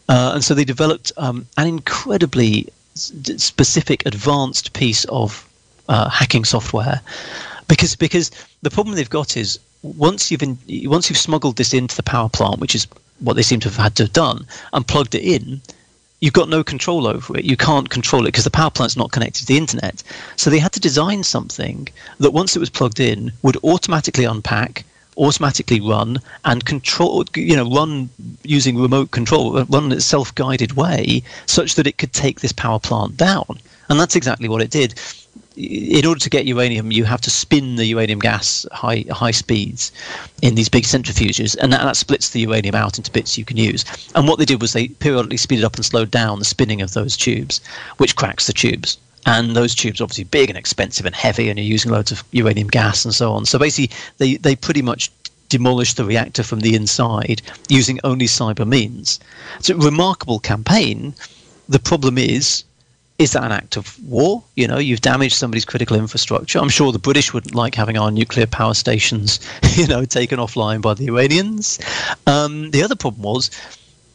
[0.09, 5.47] uh, and so they developed um, an incredibly specific, advanced piece of
[5.89, 7.01] uh, hacking software
[7.67, 11.95] because because the problem they've got is once you've in, once you've smuggled this into
[11.95, 12.87] the power plant, which is
[13.19, 15.61] what they seem to have had to have done, and plugged it in,
[16.19, 17.45] you've got no control over it.
[17.45, 20.03] You can't control it because the power plant's not connected to the internet.
[20.35, 21.87] So they had to design something
[22.19, 24.85] that once it was plugged in would automatically unpack,
[25.17, 27.23] automatically run, and control.
[27.35, 28.09] You know, run
[28.43, 32.79] using remote control, run in a self-guided way, such that it could take this power
[32.79, 33.59] plant down.
[33.87, 34.99] And that's exactly what it did
[35.57, 39.91] in order to get uranium, you have to spin the uranium gas high high speeds
[40.41, 43.57] in these big centrifuges, and that, that, splits the uranium out into bits you can
[43.57, 43.85] use.
[44.15, 46.93] And what they did was they periodically speeded up and slowed down the spinning of
[46.93, 47.61] those tubes,
[47.97, 48.97] which cracks the tubes.
[49.25, 52.23] And those tubes are obviously big and expensive and heavy, and you're using loads of
[52.31, 53.45] uranium gas and so on.
[53.45, 55.09] So basically, they, they pretty much
[55.49, 59.19] demolished the reactor from the inside using only cyber means.
[59.57, 61.13] It's a remarkable campaign.
[61.69, 62.63] The problem is
[63.17, 64.43] is that an act of war?
[64.55, 66.59] You know, you've damaged somebody's critical infrastructure.
[66.59, 69.39] I'm sure the British wouldn't like having our nuclear power stations,
[69.75, 71.79] you know, taken offline by the Iranians.
[72.27, 73.51] Um, the other problem was,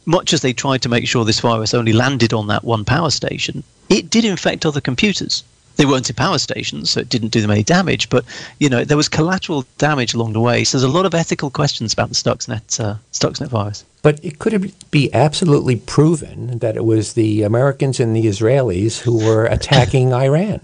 [0.05, 3.09] much as they tried to make sure this virus only landed on that one power
[3.09, 5.43] station, it did infect other computers.
[5.77, 8.09] They weren't in power stations, so it didn't do them any damage.
[8.09, 8.25] But
[8.59, 10.63] you know, there was collateral damage along the way.
[10.63, 13.83] So there's a lot of ethical questions about the Stuxnet uh, Stuxnet virus.
[14.01, 18.99] But it could it be absolutely proven that it was the Americans and the Israelis
[18.99, 20.61] who were attacking Iran.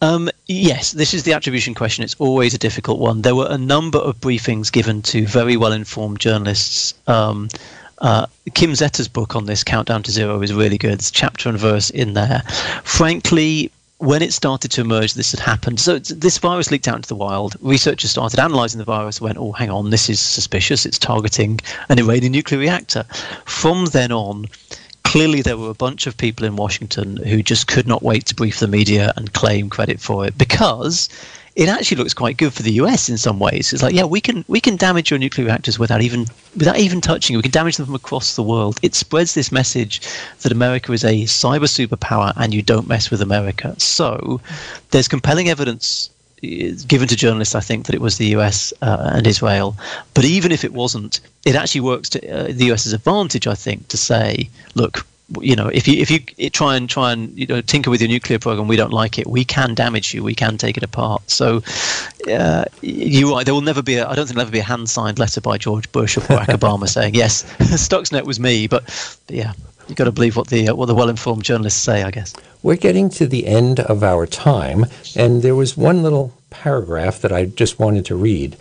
[0.00, 2.04] Um, yes, this is the attribution question.
[2.04, 3.22] It's always a difficult one.
[3.22, 6.94] There were a number of briefings given to very well informed journalists.
[7.08, 7.48] Um,
[8.00, 11.00] uh, Kim Zetter's book on this, Countdown to Zero, is really good.
[11.00, 12.42] There's chapter and verse in there.
[12.84, 15.80] Frankly, when it started to emerge this had happened.
[15.80, 17.56] So this virus leaked out into the wild.
[17.60, 20.86] Researchers started analyzing the virus went oh hang on this is suspicious.
[20.86, 23.04] It's targeting an iranian nuclear reactor.
[23.44, 24.46] From then on
[25.02, 28.34] clearly there were a bunch of people in washington who just could not wait to
[28.34, 31.08] brief the media and claim credit for it because
[31.58, 33.72] it actually looks quite good for the US in some ways.
[33.72, 37.00] It's like, yeah, we can we can damage your nuclear reactors without even without even
[37.00, 37.38] touching it.
[37.38, 38.78] We can damage them from across the world.
[38.80, 40.00] It spreads this message
[40.42, 43.74] that America is a cyber superpower and you don't mess with America.
[43.80, 44.40] So
[44.92, 46.10] there's compelling evidence
[46.44, 49.76] uh, given to journalists, I think, that it was the US uh, and Israel.
[50.14, 53.88] But even if it wasn't, it actually works to uh, the US's advantage, I think,
[53.88, 55.04] to say, look,
[55.40, 58.08] you know, if you if you try and try and you know tinker with your
[58.08, 59.26] nuclear program, we don't like it.
[59.26, 60.22] We can damage you.
[60.22, 61.30] We can take it apart.
[61.30, 61.62] So,
[62.30, 63.96] uh, you there will never be.
[63.96, 66.22] A, I don't think there'll ever be a hand signed letter by George Bush or
[66.22, 68.66] Barack Obama saying yes, Stuxnet was me.
[68.66, 68.84] But,
[69.26, 69.52] but yeah,
[69.86, 72.02] you've got to believe what the uh, what the well informed journalists say.
[72.02, 76.32] I guess we're getting to the end of our time, and there was one little
[76.50, 78.56] paragraph that I just wanted to read.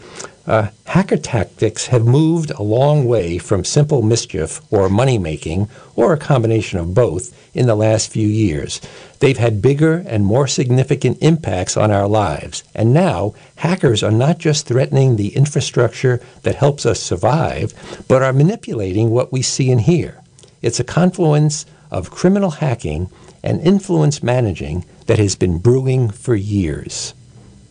[0.47, 6.13] Uh, hacker tactics have moved a long way from simple mischief or money making, or
[6.13, 8.79] a combination of both, in the last few years.
[9.19, 12.63] They've had bigger and more significant impacts on our lives.
[12.73, 17.73] And now, hackers are not just threatening the infrastructure that helps us survive,
[18.07, 20.21] but are manipulating what we see and hear.
[20.61, 23.09] It's a confluence of criminal hacking
[23.43, 27.13] and influence managing that has been brewing for years.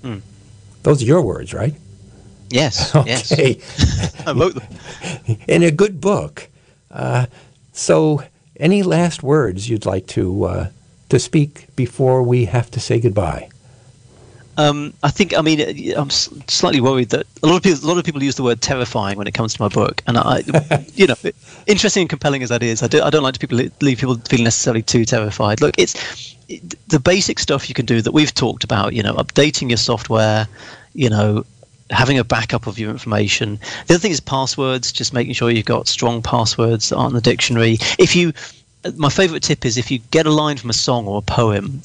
[0.03, 0.21] Mm.
[0.83, 1.75] Those are your words, right?
[2.57, 2.95] Yes.
[2.97, 3.59] Okay.
[3.59, 4.27] Yes.
[4.27, 5.37] I wrote them.
[5.47, 6.49] In a good book.
[6.91, 7.27] Uh,
[7.73, 8.23] so,
[8.59, 10.71] any last words you'd like to uh,
[11.11, 13.51] to speak before we have to say goodbye?
[14.57, 15.37] Um, I think.
[15.37, 15.61] I mean,
[15.97, 18.63] I'm slightly worried that a lot of people, a lot of people use the word
[18.63, 20.43] terrifying when it comes to my book, and I,
[20.95, 21.17] you know,
[21.67, 24.17] interesting and compelling as that is, I, do, I don't like to people leave people
[24.29, 25.61] feeling necessarily too terrified.
[25.61, 28.95] Look, it's it, the basic stuff you can do that we've talked about.
[28.95, 30.49] You know, updating your software.
[30.95, 31.45] You know,
[31.91, 33.59] having a backup of your information.
[33.87, 34.93] The other thing is passwords.
[34.93, 37.79] Just making sure you've got strong passwords that aren't in the dictionary.
[37.99, 38.33] If you
[38.97, 41.83] my favorite tip is if you get a line from a song or a poem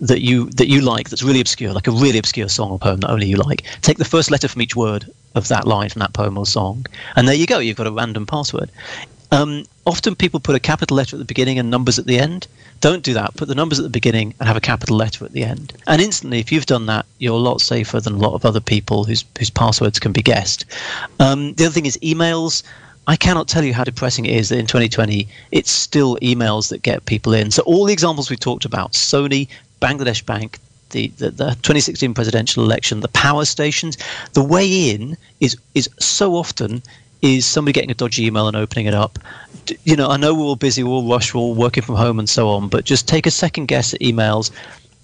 [0.00, 3.00] that you that you like that's really obscure, like a really obscure song or poem
[3.00, 3.64] that only you like.
[3.82, 6.84] Take the first letter from each word of that line from that poem or song,
[7.16, 7.58] and there you go.
[7.58, 8.70] You've got a random password.
[9.32, 12.46] Um, often people put a capital letter at the beginning and numbers at the end.
[12.82, 13.34] Don't do that.
[13.34, 15.72] Put the numbers at the beginning and have a capital letter at the end.
[15.86, 18.60] And instantly, if you've done that, you're a lot safer than a lot of other
[18.60, 20.66] people whose whose passwords can be guessed.
[21.18, 22.62] Um, the other thing is emails.
[23.06, 26.82] I cannot tell you how depressing it is that in 2020 it's still emails that
[26.82, 27.50] get people in.
[27.50, 29.48] So all the examples we talked about, Sony,
[29.80, 30.60] Bangladesh Bank,
[30.90, 33.96] the, the, the, 2016 presidential election, the power stations,
[34.34, 36.82] the way in is is so often
[37.22, 39.18] is somebody getting a dodgy email and opening it up.
[39.84, 42.18] You know, I know we're all busy, we're all rushed, we're all working from home
[42.18, 44.50] and so on, but just take a second guess at emails.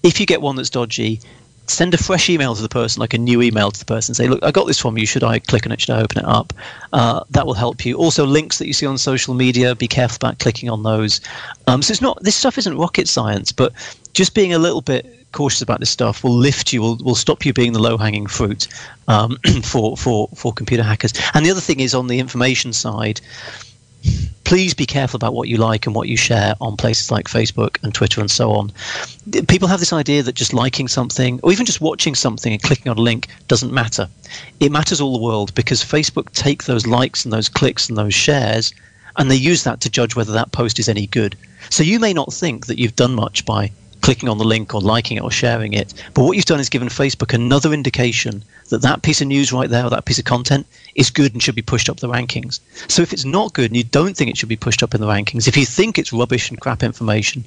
[0.03, 1.21] If you get one that's dodgy,
[1.69, 4.27] send a fresh email to the person, like a new email to the person, say,
[4.27, 5.05] look, I got this from you.
[5.05, 5.81] Should I click on it?
[5.81, 6.53] Should I open it up?
[6.93, 7.95] Uh, that will help you.
[7.95, 11.21] Also, links that you see on social media, be careful about clicking on those.
[11.67, 13.73] Um, so it's not, this stuff isn't rocket science, but
[14.13, 17.45] just being a little bit cautious about this stuff will lift you, will, will stop
[17.45, 18.67] you being the low hanging fruit
[19.07, 21.13] um, for, for, for computer hackers.
[21.33, 23.21] And the other thing is on the information side,
[24.49, 27.77] please be careful about what you like and what you share on places like Facebook
[27.83, 28.71] and Twitter and so on.
[29.47, 32.89] People have this idea that just liking something or even just watching something and clicking
[32.89, 34.09] on a link doesn't matter.
[34.59, 38.15] It matters all the world because Facebook take those likes and those clicks and those
[38.15, 38.73] shares
[39.17, 41.37] and they use that to judge whether that post is any good.
[41.69, 43.69] So you may not think that you've done much by
[44.01, 45.93] clicking on the link or liking it or sharing it.
[46.15, 49.69] But what you've done is given Facebook another indication that that piece of news right
[49.69, 50.65] there or that piece of content
[50.95, 52.59] is good and should be pushed up the rankings.
[52.87, 55.01] So if it's not good and you don't think it should be pushed up in
[55.01, 57.45] the rankings, if you think it's rubbish and crap information,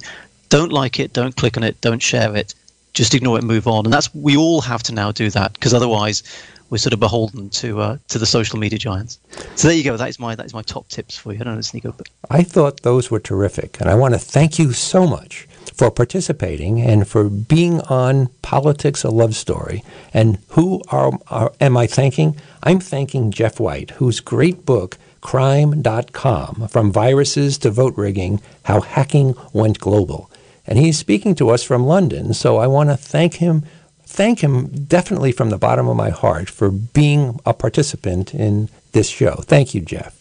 [0.49, 2.55] don't like it, don't click on it, don't share it.
[2.93, 3.87] Just ignore it move on.
[3.87, 6.23] And that's we all have to now do that because otherwise
[6.69, 9.19] we're sort of beholden to uh, to the social media giants.
[9.57, 9.97] So there you go.
[9.97, 11.41] That is my that is my top tips for you.
[11.41, 14.73] I don't know, but I thought those were terrific, and I want to thank you
[14.73, 19.83] so much for participating and for being on Politics a Love Story.
[20.13, 22.37] And who are, are, am I thanking?
[22.63, 29.35] I'm thanking Geoff White, whose great book, Crime.com From Viruses to Vote Rigging How Hacking
[29.53, 30.31] Went Global.
[30.67, 33.65] And he's speaking to us from London, so I want to thank him.
[34.05, 39.09] Thank him definitely from the bottom of my heart for being a participant in this
[39.09, 39.37] show.
[39.37, 40.19] Thank you, Geoff.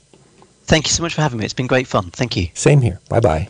[0.63, 1.45] Thank you so much for having me.
[1.45, 2.09] It's been great fun.
[2.11, 2.47] Thank you.
[2.53, 2.99] Same here.
[3.09, 3.49] Bye bye.